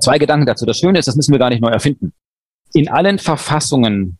[0.00, 0.66] Zwei Gedanken dazu.
[0.66, 2.12] Das Schöne ist, das müssen wir gar nicht neu erfinden.
[2.72, 4.18] In allen Verfassungen,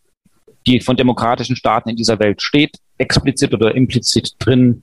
[0.66, 4.82] die von demokratischen Staaten in dieser Welt steht, explizit oder implizit drin,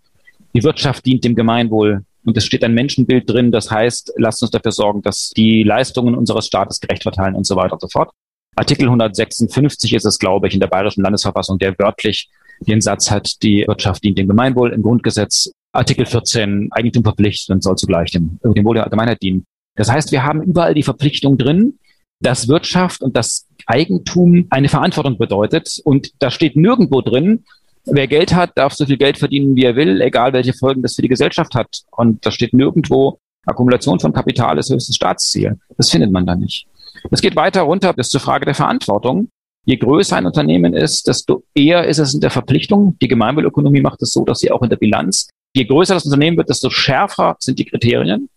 [0.54, 2.04] die Wirtschaft dient dem Gemeinwohl.
[2.26, 6.16] Und es steht ein Menschenbild drin, das heißt, lasst uns dafür sorgen, dass die Leistungen
[6.16, 8.12] unseres Staates gerecht verteilen und so weiter und so fort.
[8.56, 12.30] Artikel 156 ist es, glaube ich, in der Bayerischen Landesverfassung, der wörtlich
[12.62, 15.52] den Satz hat, die Wirtschaft dient dem Gemeinwohl im Grundgesetz.
[15.72, 19.46] Artikel 14, Eigentum verpflichtet und soll zugleich dem, dem Wohl der Allgemeinheit dienen.
[19.76, 21.78] Das heißt, wir haben überall die Verpflichtung drin,
[22.20, 25.80] dass Wirtschaft und das Eigentum eine Verantwortung bedeutet.
[25.84, 27.44] Und da steht nirgendwo drin,
[27.86, 30.96] wer Geld hat, darf so viel Geld verdienen, wie er will, egal welche Folgen das
[30.96, 31.84] für die Gesellschaft hat.
[31.92, 35.58] Und da steht nirgendwo, Akkumulation von Kapital ist höchstes Staatsziel.
[35.78, 36.68] Das findet man da nicht.
[37.12, 39.30] Es geht weiter runter bis zur Frage der Verantwortung.
[39.68, 42.98] Je größer ein Unternehmen ist, desto eher ist es in der Verpflichtung.
[43.02, 46.38] Die Gemeinwohlökonomie macht es so, dass sie auch in der Bilanz, je größer das Unternehmen
[46.38, 48.30] wird, desto schärfer sind die Kriterien.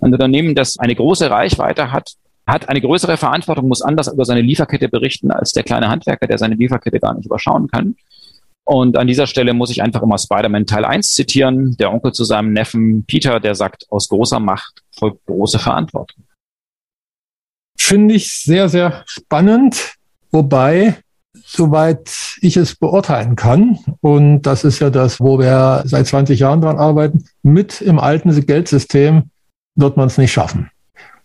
[0.00, 2.14] Ein Unternehmen, das eine große Reichweite hat,
[2.46, 6.38] hat eine größere Verantwortung, muss anders über seine Lieferkette berichten als der kleine Handwerker, der
[6.38, 7.94] seine Lieferkette gar nicht überschauen kann.
[8.64, 12.24] Und an dieser Stelle muss ich einfach immer Spider-Man Teil 1 zitieren, der Onkel zu
[12.24, 16.24] seinem Neffen Peter, der sagt, aus großer Macht folgt große Verantwortung.
[17.78, 19.97] Finde ich sehr, sehr spannend,
[20.30, 20.96] wobei,
[21.44, 22.10] soweit
[22.40, 26.78] ich es beurteilen kann, und das ist ja das, wo wir seit 20 Jahren dran
[26.78, 29.30] arbeiten, mit im alten Geldsystem
[29.74, 30.70] wird man es nicht schaffen.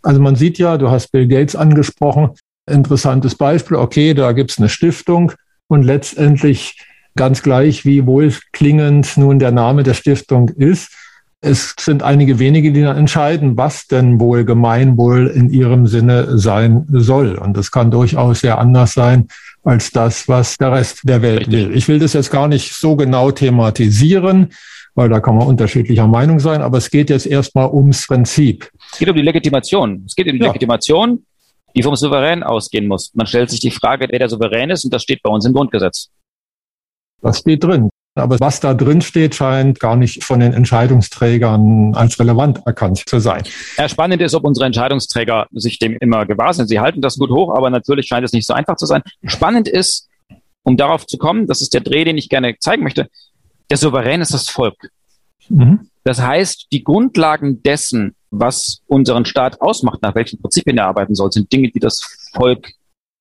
[0.02, 2.32] Also man sieht ja, du hast Bill Gates angesprochen,
[2.70, 5.32] interessantes Beispiel, okay, da gibt es eine Stiftung
[5.68, 6.78] und letztendlich
[7.16, 10.92] ganz gleich, wie wohlklingend nun der Name der Stiftung ist.
[11.44, 16.86] Es sind einige wenige, die dann entscheiden, was denn wohl Gemeinwohl in ihrem Sinne sein
[16.90, 17.36] soll.
[17.36, 19.28] Und das kann durchaus sehr anders sein
[19.64, 21.76] als das, was der Rest der Welt will.
[21.76, 24.50] Ich will das jetzt gar nicht so genau thematisieren
[24.96, 28.70] weil da kann man unterschiedlicher Meinung sein, aber es geht jetzt erstmal ums Prinzip.
[28.92, 30.04] Es geht um die Legitimation.
[30.06, 30.48] Es geht um die ja.
[30.48, 31.26] Legitimation,
[31.76, 33.12] die vom Souverän ausgehen muss.
[33.14, 35.54] Man stellt sich die Frage, wer der Souverän ist, und das steht bei uns im
[35.54, 36.10] Grundgesetz.
[37.22, 37.90] Das steht drin.
[38.16, 43.20] Aber was da drin steht, scheint gar nicht von den Entscheidungsträgern als relevant erkannt zu
[43.20, 43.42] sein.
[43.78, 46.68] Ja, spannend ist, ob unsere Entscheidungsträger sich dem immer gewahr sind.
[46.68, 49.02] Sie halten das gut hoch, aber natürlich scheint es nicht so einfach zu sein.
[49.26, 50.10] Spannend ist,
[50.62, 53.10] um darauf zu kommen, das ist der Dreh, den ich gerne zeigen möchte,
[53.72, 54.76] der Souverän ist das Volk.
[55.50, 55.90] Mhm.
[56.04, 61.32] Das heißt, die Grundlagen dessen, was unseren Staat ausmacht, nach welchen Prinzipien er arbeiten soll,
[61.32, 62.02] sind Dinge, die das
[62.34, 62.72] Volk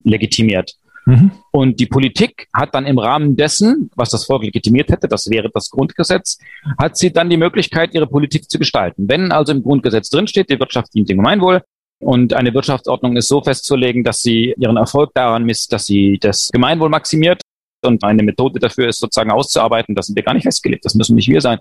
[0.04, 0.74] legitimiert.
[1.06, 1.32] Mhm.
[1.50, 5.50] Und die Politik hat dann im Rahmen dessen, was das Volk legitimiert hätte, das wäre
[5.52, 6.38] das Grundgesetz,
[6.78, 9.08] hat sie dann die Möglichkeit, ihre Politik zu gestalten.
[9.08, 11.62] Wenn also im Grundgesetz drinsteht, die Wirtschaft dient dem Gemeinwohl
[12.00, 16.50] und eine Wirtschaftsordnung ist so festzulegen, dass sie ihren Erfolg daran misst, dass sie das
[16.52, 17.42] Gemeinwohl maximiert,
[17.84, 19.94] und eine Methode dafür ist sozusagen auszuarbeiten.
[19.94, 20.84] Das sind wir gar nicht festgelegt.
[20.84, 21.58] Das müssen nicht wir sein.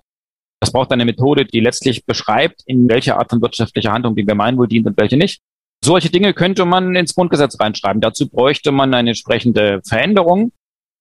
[0.60, 4.68] Das braucht eine Methode, die letztlich beschreibt, in welcher Art von wirtschaftlicher Handlung dem Gemeinwohl
[4.68, 5.42] dient und welche nicht.
[5.84, 8.02] Solche Dinge könnte man ins Grundgesetz reinschreiben.
[8.02, 10.52] Dazu bräuchte man eine entsprechende Veränderung.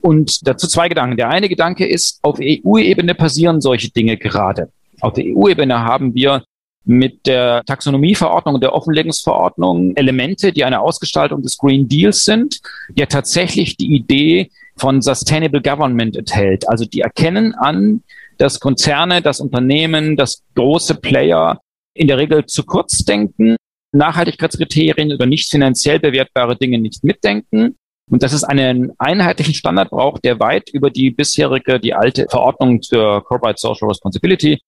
[0.01, 1.19] Und dazu zwei Gedanken.
[1.19, 4.71] Der eine Gedanke ist, auf EU-Ebene passieren solche Dinge gerade.
[5.01, 6.43] Auf der EU-Ebene haben wir
[6.85, 12.61] mit der Taxonomieverordnung und der Offenlegungsverordnung Elemente, die eine Ausgestaltung des Green Deals sind,
[12.97, 16.67] ja tatsächlich die Idee von Sustainable Government enthält.
[16.69, 18.03] Also die erkennen an,
[18.39, 21.61] dass Konzerne, das Unternehmen, das große Player
[21.93, 23.57] in der Regel zu kurz denken,
[23.93, 27.77] Nachhaltigkeitskriterien oder nicht finanziell bewertbare Dinge nicht mitdenken
[28.11, 32.83] und dass es einen einheitlichen Standard braucht, der weit über die bisherige, die alte Verordnung
[32.83, 34.61] zur Corporate Social Responsibility,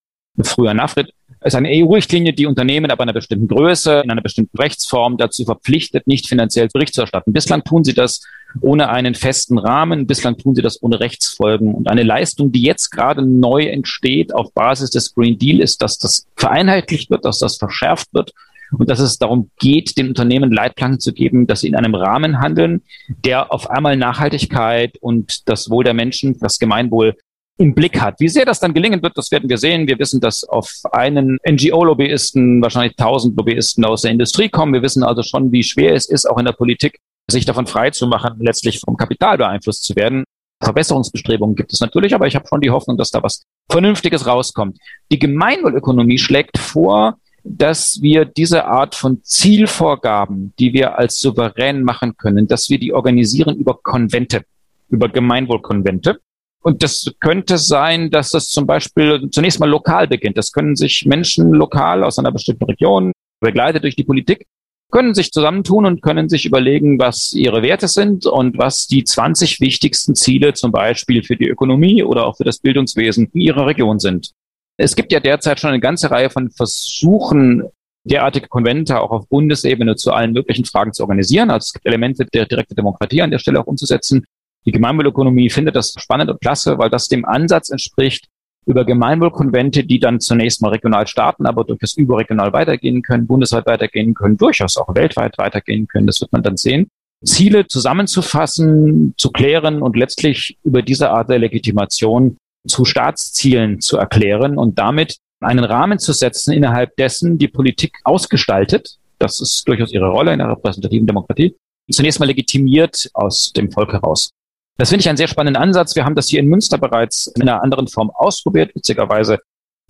[0.43, 1.13] früher NAFRID,
[1.45, 6.07] ist eine EU-Richtlinie, die Unternehmen ab einer bestimmten Größe, in einer bestimmten Rechtsform dazu verpflichtet,
[6.07, 7.33] nicht finanziell Bericht zu erstatten.
[7.33, 8.23] Bislang tun sie das
[8.61, 10.07] ohne einen festen Rahmen.
[10.07, 11.75] Bislang tun sie das ohne Rechtsfolgen.
[11.75, 15.99] Und eine Leistung, die jetzt gerade neu entsteht auf Basis des Green Deal, ist, dass
[15.99, 18.33] das vereinheitlicht wird, dass das verschärft wird
[18.79, 22.41] und dass es darum geht, den Unternehmen Leitplanken zu geben, dass sie in einem Rahmen
[22.41, 22.83] handeln,
[23.25, 27.17] der auf einmal Nachhaltigkeit und das Wohl der Menschen, das Gemeinwohl
[27.59, 28.19] im Blick hat.
[28.19, 29.87] Wie sehr das dann gelingen wird, das werden wir sehen.
[29.87, 34.73] Wir wissen, dass auf einen NGO-Lobbyisten wahrscheinlich tausend Lobbyisten aus der Industrie kommen.
[34.73, 36.99] Wir wissen also schon, wie schwer es ist, auch in der Politik
[37.31, 40.25] sich davon frei zu machen, letztlich vom Kapital beeinflusst zu werden.
[40.63, 44.79] Verbesserungsbestrebungen gibt es natürlich, aber ich habe schon die Hoffnung, dass da was Vernünftiges rauskommt.
[45.11, 52.17] Die Gemeinwohlökonomie schlägt vor, dass wir diese Art von Zielvorgaben, die wir als souverän machen
[52.17, 54.43] können, dass wir die organisieren über Konvente,
[54.89, 56.21] über Gemeinwohlkonvente.
[56.63, 60.39] Und das könnte sein, dass das zum Beispiel zunächst mal lokal beginnt.
[60.39, 64.47] Das können sich Menschen lokal aus einer bestimmten Region, begleitet durch die Politik,
[64.93, 69.59] können sich zusammentun und können sich überlegen, was ihre Werte sind und was die 20
[69.61, 73.99] wichtigsten Ziele zum Beispiel für die Ökonomie oder auch für das Bildungswesen in ihrer Region
[73.99, 74.33] sind.
[74.77, 77.65] Es gibt ja derzeit schon eine ganze Reihe von Versuchen,
[78.05, 81.51] derartige Konvente auch auf Bundesebene zu allen möglichen Fragen zu organisieren.
[81.51, 84.25] Also es gibt Elemente der direkten Demokratie an der Stelle auch umzusetzen.
[84.65, 88.27] Die Gemeinwohlökonomie findet das spannend und klasse, weil das dem Ansatz entspricht,
[88.65, 94.15] über Gemeinwohlkonvente, die dann zunächst mal regional starten, aber durchaus überregional weitergehen können, bundesweit weitergehen
[94.15, 96.07] können, durchaus auch weltweit weitergehen können.
[96.07, 96.89] Das wird man dann sehen.
[97.25, 102.37] Ziele zusammenzufassen, zu klären und letztlich über diese Art der Legitimation
[102.67, 108.99] zu Staatszielen zu erklären und damit einen Rahmen zu setzen, innerhalb dessen die Politik ausgestaltet,
[109.19, 111.57] das ist durchaus ihre Rolle in der repräsentativen Demokratie,
[111.91, 114.31] zunächst mal legitimiert aus dem Volk heraus.
[114.79, 115.95] Das finde ich einen sehr spannenden Ansatz.
[115.95, 119.39] Wir haben das hier in Münster bereits in einer anderen Form ausprobiert, witzigerweise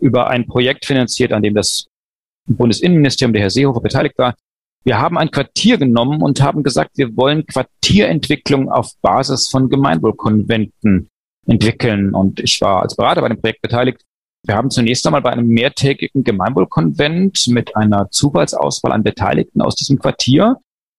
[0.01, 1.87] über ein Projekt finanziert, an dem das
[2.47, 4.35] Bundesinnenministerium, der Herr Seehofer, beteiligt war.
[4.85, 11.09] Wir haben ein Quartier genommen und haben gesagt, wir wollen Quartierentwicklung auf Basis von Gemeinwohlkonventen
[11.47, 12.15] entwickeln.
[12.15, 14.03] Und ich war als Berater bei dem Projekt beteiligt.
[14.45, 19.99] Wir haben zunächst einmal bei einem mehrtägigen Gemeinwohlkonvent mit einer Zufallsauswahl an Beteiligten aus diesem
[19.99, 20.57] Quartier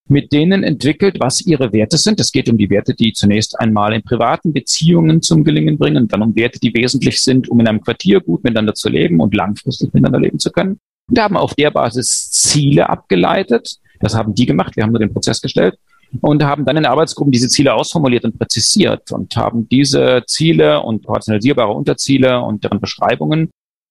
[0.08, 2.20] mit denen entwickelt, was ihre Werte sind.
[2.20, 6.22] Es geht um die Werte, die zunächst einmal in privaten Beziehungen zum Gelingen bringen, dann
[6.22, 9.94] um Werte, die wesentlich sind, um in einem Quartier gut miteinander zu leben und langfristig
[9.94, 10.80] miteinander leben zu können.
[11.08, 13.78] Wir haben auf der Basis Ziele abgeleitet.
[14.00, 14.76] Das haben die gemacht.
[14.76, 15.78] Wir haben nur den Prozess gestellt
[16.22, 21.07] und haben dann in Arbeitsgruppen diese Ziele ausformuliert und präzisiert und haben diese Ziele und
[21.07, 23.49] rationalisierbare Unterziele und deren Beschreibungen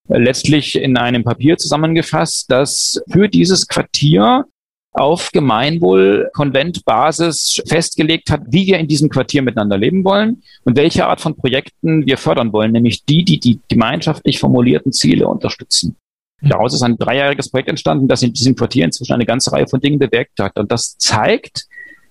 [0.08, 4.44] letztlich in einem Papier zusammengefasst, das für dieses Quartier
[4.92, 11.22] auf Gemeinwohl-Konventbasis festgelegt hat, wie wir in diesem Quartier miteinander leben wollen und welche Art
[11.22, 15.96] von Projekten wir fördern wollen, nämlich die, die die gemeinschaftlich formulierten Ziele unterstützen.
[16.42, 16.50] Mhm.
[16.50, 19.80] Daraus ist ein dreijähriges Projekt entstanden, das in diesem Quartier inzwischen eine ganze Reihe von
[19.80, 20.58] Dingen bewirkt hat.
[20.58, 21.64] Und das zeigt,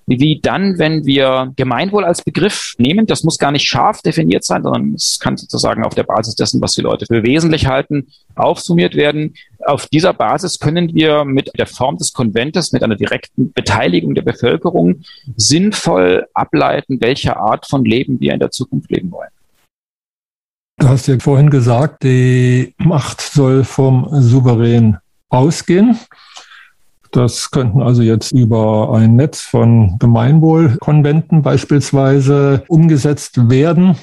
[0.08, 4.64] wie dann, wenn wir Gemeinwohl als Begriff nehmen, das muss gar nicht scharf definiert sein,
[4.64, 8.95] sondern es kann sozusagen auf der Basis dessen, was die Leute für wesentlich halten, aufsummiert
[8.95, 9.36] werden.
[9.66, 14.24] Auf dieser Basis können wir mit der Form des Konventes, mit einer direkten Beteiligung der
[14.24, 15.02] Bevölkerung
[15.36, 19.30] sinnvoll ableiten, welche Art von Leben wir in der Zukunft leben wollen.
[20.78, 24.97] Du hast ja vorhin gesagt, die Macht soll vom Souverän
[25.30, 25.97] ausgehen.
[27.12, 33.97] Das könnten also jetzt über ein Netz von Gemeinwohlkonventen beispielsweise umgesetzt werden.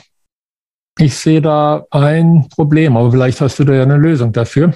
[0.98, 4.74] Ich sehe da ein Problem, aber vielleicht hast du da ja eine Lösung dafür.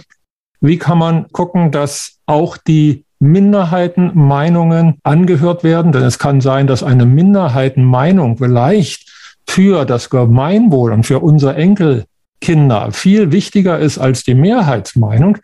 [0.60, 5.92] Wie kann man gucken, dass auch die Minderheitenmeinungen angehört werden?
[5.92, 9.10] Denn es kann sein, dass eine Minderheitenmeinung vielleicht
[9.46, 15.38] für das Gemeinwohl und für unsere Enkelkinder viel wichtiger ist als die Mehrheitsmeinung.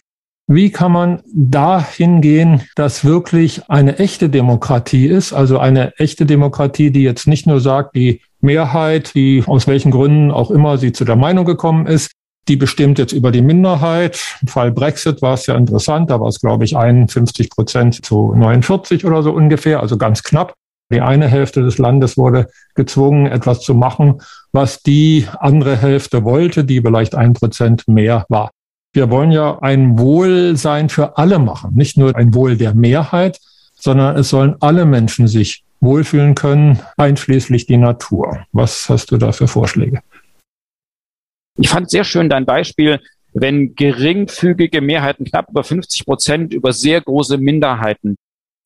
[0.51, 6.91] Wie kann man dahin gehen, dass wirklich eine echte Demokratie ist, also eine echte Demokratie,
[6.91, 11.05] die jetzt nicht nur sagt, die Mehrheit, die aus welchen Gründen auch immer sie zu
[11.05, 12.13] der Meinung gekommen ist,
[12.49, 14.39] die bestimmt jetzt über die Minderheit.
[14.41, 18.33] Im Fall Brexit war es ja interessant, da war es, glaube ich, 51 Prozent zu
[18.35, 20.55] 49 oder so ungefähr, also ganz knapp.
[20.91, 24.23] Die eine Hälfte des Landes wurde gezwungen, etwas zu machen,
[24.53, 28.51] was die andere Hälfte wollte, die vielleicht ein Prozent mehr war.
[28.99, 33.39] Wir wollen ja ein Wohlsein für alle machen, nicht nur ein Wohl der Mehrheit,
[33.77, 38.45] sondern es sollen alle Menschen sich wohlfühlen können, einschließlich die Natur.
[38.51, 40.01] Was hast du da für Vorschläge?
[41.61, 42.99] Ich fand sehr schön dein Beispiel,
[43.35, 48.17] wenn geringfügige Mehrheiten, knapp über 50 Prozent, über sehr große Minderheiten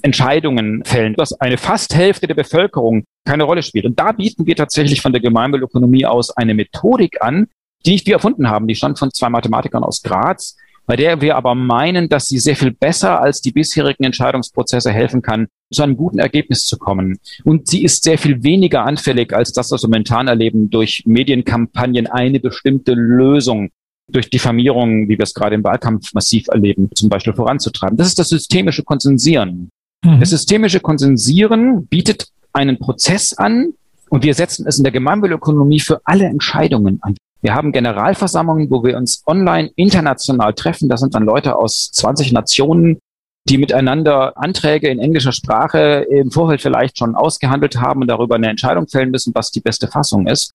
[0.00, 3.84] Entscheidungen fällen, dass eine fast Hälfte der Bevölkerung keine Rolle spielt.
[3.84, 7.48] Und da bieten wir tatsächlich von der Gemeinwohlökonomie aus eine Methodik an,
[7.82, 10.56] die nicht wir erfunden haben, die stammt von zwei Mathematikern aus Graz,
[10.86, 15.22] bei der wir aber meinen, dass sie sehr viel besser als die bisherigen Entscheidungsprozesse helfen
[15.22, 17.18] kann, zu einem guten Ergebnis zu kommen.
[17.44, 22.08] Und sie ist sehr viel weniger anfällig als das, was wir momentan erleben, durch Medienkampagnen
[22.08, 23.70] eine bestimmte Lösung
[24.08, 27.96] durch Diffamierung, wie wir es gerade im Wahlkampf massiv erleben, zum Beispiel voranzutreiben.
[27.96, 29.70] Das ist das systemische Konsensieren.
[30.04, 30.20] Mhm.
[30.20, 33.74] Das systemische Konsensieren bietet einen Prozess an
[34.10, 37.16] und wir setzen es in der Gemeinwohlökonomie für alle Entscheidungen an.
[37.42, 40.88] Wir haben Generalversammlungen, wo wir uns online international treffen.
[40.88, 42.98] Das sind dann Leute aus 20 Nationen,
[43.48, 48.48] die miteinander Anträge in englischer Sprache im Vorfeld vielleicht schon ausgehandelt haben und darüber eine
[48.48, 50.52] Entscheidung fällen müssen, was die beste Fassung ist.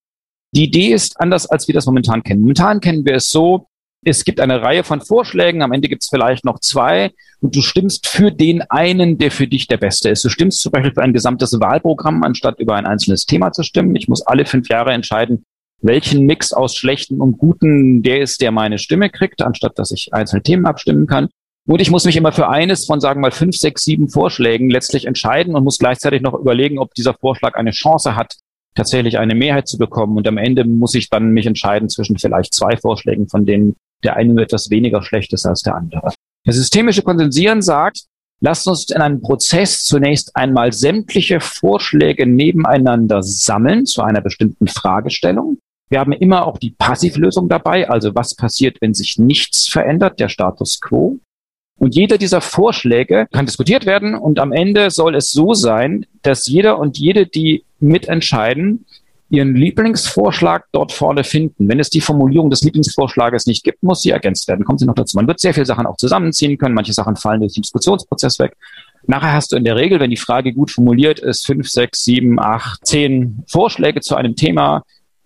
[0.54, 2.40] Die Idee ist anders, als wir das momentan kennen.
[2.40, 3.66] Momentan kennen wir es so,
[4.04, 7.60] es gibt eine Reihe von Vorschlägen, am Ende gibt es vielleicht noch zwei und du
[7.60, 10.24] stimmst für den einen, der für dich der beste ist.
[10.24, 13.94] Du stimmst zum Beispiel für ein gesamtes Wahlprogramm, anstatt über ein einzelnes Thema zu stimmen.
[13.96, 15.44] Ich muss alle fünf Jahre entscheiden,
[15.80, 20.12] welchen Mix aus schlechten und guten der ist, der meine Stimme kriegt, anstatt dass ich
[20.12, 21.28] einzelne Themen abstimmen kann.
[21.66, 24.70] Und ich muss mich immer für eines von, sagen wir mal, fünf, sechs, sieben Vorschlägen
[24.70, 28.36] letztlich entscheiden und muss gleichzeitig noch überlegen, ob dieser Vorschlag eine Chance hat,
[28.74, 30.16] tatsächlich eine Mehrheit zu bekommen.
[30.16, 34.16] Und am Ende muss ich dann mich entscheiden zwischen vielleicht zwei Vorschlägen, von denen der
[34.16, 36.12] eine etwas weniger schlecht ist als der andere.
[36.44, 38.04] Das systemische Konsensieren sagt,
[38.40, 45.58] lasst uns in einem Prozess zunächst einmal sämtliche Vorschläge nebeneinander sammeln zu einer bestimmten Fragestellung.
[45.88, 50.28] Wir haben immer auch die Passivlösung dabei, also was passiert, wenn sich nichts verändert, der
[50.28, 51.18] Status quo.
[51.78, 56.48] Und jeder dieser Vorschläge kann diskutiert werden und am Ende soll es so sein, dass
[56.48, 58.84] jeder und jede, die mitentscheiden,
[59.30, 61.68] Ihren Lieblingsvorschlag dort vorne finden.
[61.68, 64.64] Wenn es die Formulierung des Lieblingsvorschlages nicht gibt, muss sie ergänzt werden.
[64.64, 65.18] Kommt sie noch dazu.
[65.18, 66.74] Man wird sehr viele Sachen auch zusammenziehen können.
[66.74, 68.56] Manche Sachen fallen durch den Diskussionsprozess weg.
[69.06, 72.40] Nachher hast du in der Regel, wenn die Frage gut formuliert ist, fünf, sechs, sieben,
[72.40, 74.82] acht, zehn Vorschläge zu einem Thema,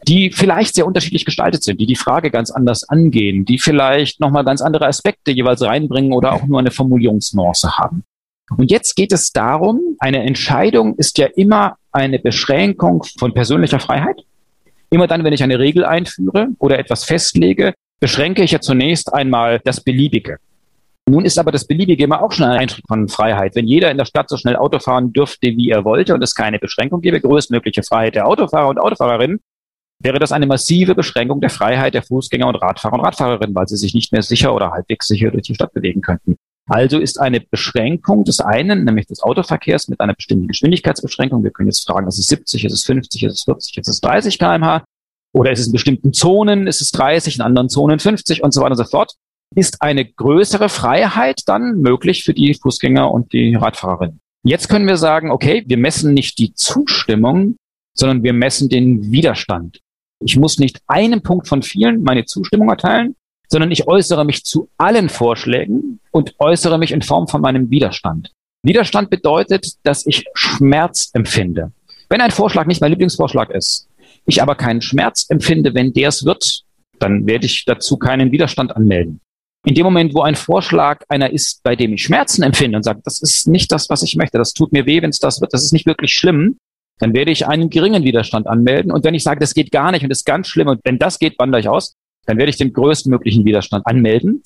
[0.08, 4.44] die vielleicht sehr unterschiedlich gestaltet sind, die die Frage ganz anders angehen, die vielleicht nochmal
[4.44, 8.04] ganz andere Aspekte jeweils reinbringen oder auch nur eine Formulierungsnuance haben.
[8.56, 14.22] Und jetzt geht es darum, eine Entscheidung ist ja immer eine Beschränkung von persönlicher Freiheit.
[14.90, 19.60] Immer dann, wenn ich eine Regel einführe oder etwas festlege, beschränke ich ja zunächst einmal
[19.64, 20.38] das Beliebige.
[21.08, 23.54] Nun ist aber das Beliebige immer auch schon ein Einschritt von Freiheit.
[23.54, 26.34] Wenn jeder in der Stadt so schnell Auto fahren dürfte, wie er wollte und es
[26.34, 29.40] keine Beschränkung gäbe, größtmögliche Freiheit der Autofahrer und Autofahrerinnen,
[30.02, 33.76] wäre das eine massive Beschränkung der Freiheit der Fußgänger und Radfahrer und Radfahrerinnen, weil sie
[33.76, 36.36] sich nicht mehr sicher oder halbwegs sicher durch die Stadt bewegen könnten.
[36.66, 41.42] Also ist eine Beschränkung des einen, nämlich des Autoverkehrs mit einer bestimmten Geschwindigkeitsbeschränkung.
[41.42, 44.00] Wir können jetzt fragen, ist es 70, ist es 50, ist es 40, ist es
[44.00, 44.84] 30 kmh?
[45.34, 48.60] Oder ist es in bestimmten Zonen, ist es 30, in anderen Zonen 50 und so
[48.60, 49.14] weiter und so fort.
[49.54, 54.20] Ist eine größere Freiheit dann möglich für die Fußgänger und die Radfahrerinnen.
[54.44, 57.56] Jetzt können wir sagen, okay, wir messen nicht die Zustimmung,
[57.94, 59.80] sondern wir messen den Widerstand.
[60.24, 63.16] Ich muss nicht einen Punkt von vielen meine Zustimmung erteilen,
[63.48, 68.32] sondern ich äußere mich zu allen Vorschlägen und äußere mich in Form von meinem Widerstand.
[68.62, 71.72] Widerstand bedeutet, dass ich Schmerz empfinde.
[72.08, 73.88] Wenn ein Vorschlag nicht mein Lieblingsvorschlag ist,
[74.26, 76.62] ich aber keinen Schmerz empfinde, wenn der es wird,
[76.98, 79.20] dann werde ich dazu keinen Widerstand anmelden.
[79.64, 83.00] In dem Moment, wo ein Vorschlag einer ist, bei dem ich Schmerzen empfinde und sage,
[83.04, 85.52] das ist nicht das, was ich möchte, das tut mir weh, wenn es das wird,
[85.52, 86.58] das ist nicht wirklich schlimm,
[87.02, 88.92] dann werde ich einen geringen Widerstand anmelden.
[88.92, 91.18] Und wenn ich sage, das geht gar nicht und ist ganz schlimm und wenn das
[91.18, 91.96] geht, wandere ich aus,
[92.26, 94.44] dann werde ich den größtmöglichen Widerstand anmelden.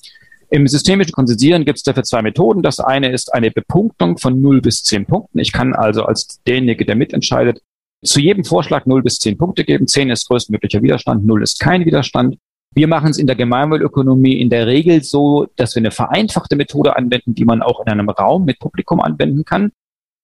[0.49, 2.63] Im systemischen Konsensieren gibt es dafür zwei Methoden.
[2.63, 5.37] Das eine ist eine Bepunktung von 0 bis 10 Punkten.
[5.37, 7.61] Ich kann also als derjenige, der mitentscheidet,
[8.03, 9.85] zu jedem Vorschlag 0 bis 10 Punkte geben.
[9.85, 12.37] 10 ist größtmöglicher Widerstand, 0 ist kein Widerstand.
[12.73, 16.95] Wir machen es in der Gemeinwohlökonomie in der Regel so, dass wir eine vereinfachte Methode
[16.95, 19.71] anwenden, die man auch in einem Raum mit Publikum anwenden kann.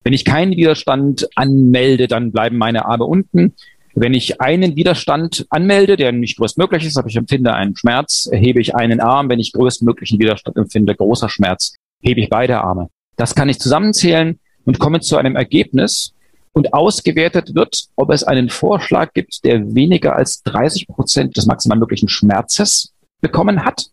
[0.03, 3.53] Wenn ich keinen Widerstand anmelde, dann bleiben meine Arme unten.
[3.95, 8.59] Wenn ich einen Widerstand anmelde, der nicht größtmöglich ist, aber ich empfinde einen Schmerz, hebe
[8.59, 9.29] ich einen Arm.
[9.29, 12.89] Wenn ich größtmöglichen Widerstand empfinde, großer Schmerz, hebe ich beide Arme.
[13.15, 16.13] Das kann ich zusammenzählen und komme zu einem Ergebnis.
[16.55, 21.79] Und ausgewertet wird, ob es einen Vorschlag gibt, der weniger als 30 Prozent des maximal
[21.79, 23.87] möglichen Schmerzes bekommen hat.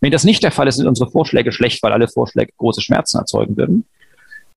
[0.00, 3.18] Wenn das nicht der Fall ist, sind unsere Vorschläge schlecht, weil alle Vorschläge große Schmerzen
[3.18, 3.84] erzeugen würden.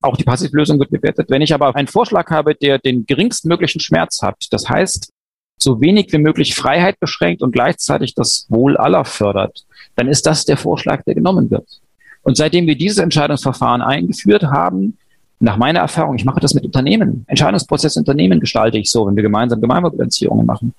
[0.01, 1.29] Auch die Passivlösung wird bewertet.
[1.29, 5.11] Wenn ich aber einen Vorschlag habe, der den geringstmöglichen Schmerz hat, das heißt,
[5.59, 10.45] so wenig wie möglich Freiheit beschränkt und gleichzeitig das Wohl aller fördert, dann ist das
[10.45, 11.81] der Vorschlag, der genommen wird.
[12.21, 14.97] Und seitdem wir dieses Entscheidungsverfahren eingeführt haben,
[15.39, 19.23] nach meiner Erfahrung, ich mache das mit Unternehmen, Entscheidungsprozess Unternehmen gestalte ich so, wenn wir
[19.23, 20.73] gemeinsam Gemeinwohlbilanzierungen machen,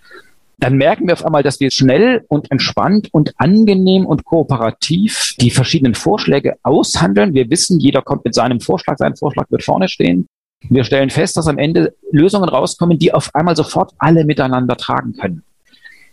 [0.58, 5.50] dann merken wir auf einmal, dass wir schnell und entspannt und angenehm und kooperativ die
[5.50, 7.32] verschiedenen Vorschläge aushandeln.
[7.32, 10.26] Wir wissen, jeder kommt mit seinem Vorschlag, sein Vorschlag wird vorne stehen.
[10.68, 15.12] Wir stellen fest, dass am Ende Lösungen rauskommen, die auf einmal sofort alle miteinander tragen
[15.12, 15.44] können.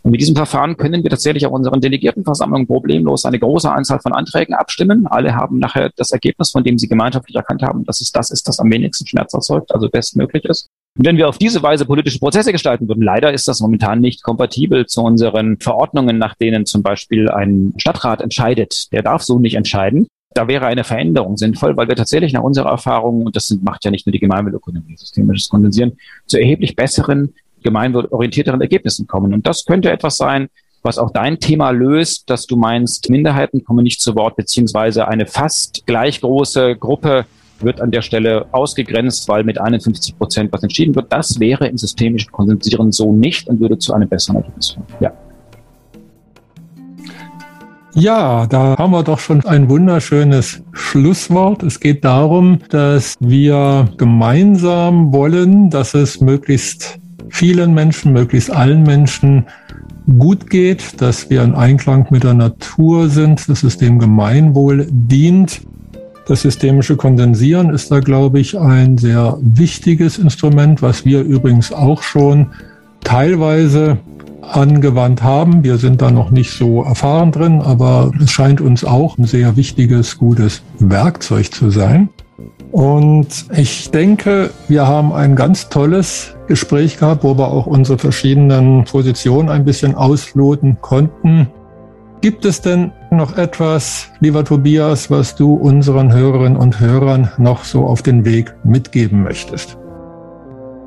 [0.05, 4.13] Und mit diesem Verfahren können wir tatsächlich auch unseren Delegiertenversammlungen problemlos eine große Anzahl von
[4.13, 5.07] Anträgen abstimmen.
[5.07, 8.47] Alle haben nachher das Ergebnis, von dem sie gemeinschaftlich erkannt haben, dass es das ist,
[8.47, 10.69] das am wenigsten Schmerz erzeugt, also bestmöglich ist.
[10.95, 14.21] Und wenn wir auf diese Weise politische Prozesse gestalten würden, leider ist das momentan nicht
[14.21, 18.91] kompatibel zu unseren Verordnungen, nach denen zum Beispiel ein Stadtrat entscheidet.
[18.91, 20.05] Der darf so nicht entscheiden.
[20.35, 23.89] Da wäre eine Veränderung sinnvoll, weil wir tatsächlich nach unserer Erfahrung, und das macht ja
[23.89, 25.93] nicht nur die Gemeinwohlökonomie, systemisches Kondensieren,
[26.27, 27.33] zu erheblich besseren,
[27.66, 29.34] gemeinwohlorientierteren Ergebnissen kommen.
[29.34, 30.47] Und das könnte etwas sein,
[30.84, 35.26] was auch dein Thema löst, dass du meinst, Minderheiten kommen nicht zu Wort, beziehungsweise eine
[35.26, 37.26] fast gleich große Gruppe
[37.59, 41.11] wird an der Stelle ausgegrenzt, weil mit 51 Prozent was entschieden wird.
[41.11, 44.86] Das wäre im systemischen Konsensieren so nicht und würde zu einem besseren Ergebnis führen.
[44.99, 45.11] Ja.
[47.97, 51.63] Ja, da haben wir doch schon ein wunderschönes Schlusswort.
[51.63, 56.99] Es geht darum, dass wir gemeinsam wollen, dass es möglichst
[57.30, 59.45] vielen Menschen, möglichst allen Menschen
[60.19, 65.61] gut geht, dass wir in Einklang mit der Natur sind, dass es dem Gemeinwohl dient.
[66.28, 72.01] Das systemische Kondensieren ist da, glaube ich, ein sehr wichtiges Instrument, was wir übrigens auch
[72.01, 72.47] schon
[73.03, 73.99] teilweise
[74.41, 75.63] angewandt haben.
[75.63, 79.55] Wir sind da noch nicht so erfahren drin, aber es scheint uns auch ein sehr
[79.55, 82.09] wichtiges, gutes Werkzeug zu sein.
[82.71, 88.83] Und ich denke, wir haben ein ganz tolles Gespräch gehabt, wo wir auch unsere verschiedenen
[88.83, 91.47] Positionen ein bisschen ausloten konnten.
[92.21, 97.86] Gibt es denn noch etwas, lieber Tobias, was du unseren Hörerinnen und Hörern noch so
[97.86, 99.77] auf den Weg mitgeben möchtest?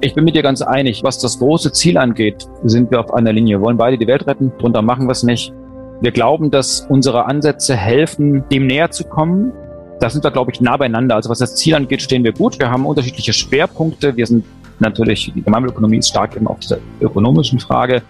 [0.00, 1.02] Ich bin mit dir ganz einig.
[1.02, 3.58] Was das große Ziel angeht, sind wir auf einer Linie.
[3.58, 4.52] Wir wollen beide die Welt retten.
[4.58, 5.52] Drunter machen wir es nicht.
[6.00, 9.52] Wir glauben, dass unsere Ansätze helfen, dem näher zu kommen.
[10.00, 11.16] Da sind wir, glaube ich, nah beieinander.
[11.16, 12.58] Also was das Ziel angeht, stehen wir gut.
[12.58, 14.16] Wir haben unterschiedliche Schwerpunkte.
[14.16, 14.44] Wir sind
[14.78, 18.02] natürlich, die Gemeinwohlökonomie ist stark eben auf dieser ökonomischen Frage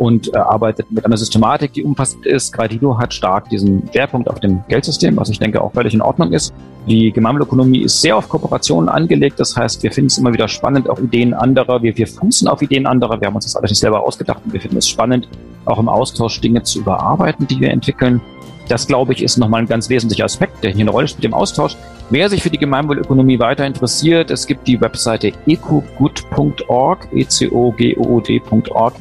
[0.00, 2.52] und äh, arbeitet mit einer Systematik, die umfassend ist.
[2.54, 6.32] Gradido hat stark diesen Schwerpunkt auf dem Geldsystem, was ich denke auch völlig in Ordnung
[6.32, 6.54] ist.
[6.88, 9.38] Die Gemeinwohlökonomie ist sehr auf Kooperationen angelegt.
[9.38, 11.82] Das heißt, wir finden es immer wieder spannend, auch Ideen anderer.
[11.82, 13.20] Wir, wir fußen auf Ideen anderer.
[13.20, 15.28] Wir haben uns das alles nicht selber ausgedacht und wir finden es spannend,
[15.66, 18.22] auch im Austausch Dinge zu überarbeiten, die wir entwickeln.
[18.70, 21.34] Das, glaube ich, ist nochmal ein ganz wesentlicher Aspekt, der hier eine Rolle spielt im
[21.34, 21.76] Austausch.
[22.08, 27.72] Wer sich für die Gemeinwohlökonomie weiter interessiert, es gibt die Webseite ecogood.org, e c o
[27.72, 28.94] g o o d.org.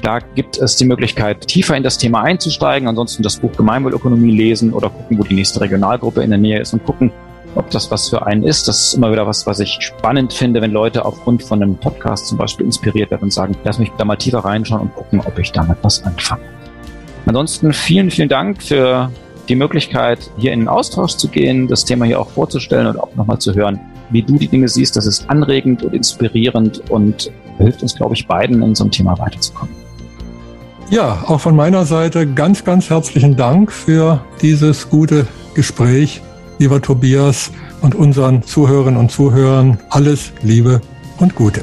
[0.00, 2.88] Da gibt es die Möglichkeit, tiefer in das Thema einzusteigen.
[2.88, 6.72] Ansonsten das Buch Gemeinwohlökonomie lesen oder gucken, wo die nächste Regionalgruppe in der Nähe ist
[6.72, 7.12] und gucken,
[7.56, 8.68] ob das was für einen ist.
[8.68, 12.28] Das ist immer wieder was, was ich spannend finde, wenn Leute aufgrund von einem Podcast
[12.28, 15.38] zum Beispiel inspiriert werden und sagen, lass mich da mal tiefer reinschauen und gucken, ob
[15.38, 16.59] ich damit was anfange.
[17.26, 19.10] Ansonsten vielen, vielen Dank für
[19.48, 23.14] die Möglichkeit, hier in den Austausch zu gehen, das Thema hier auch vorzustellen und auch
[23.16, 24.96] nochmal zu hören, wie du die Dinge siehst.
[24.96, 29.18] Das ist anregend und inspirierend und hilft uns, glaube ich, beiden in so einem Thema
[29.18, 29.74] weiterzukommen.
[30.90, 36.20] Ja, auch von meiner Seite ganz, ganz herzlichen Dank für dieses gute Gespräch,
[36.58, 40.80] lieber Tobias, und unseren Zuhörerinnen und Zuhörern alles Liebe
[41.18, 41.62] und Gute.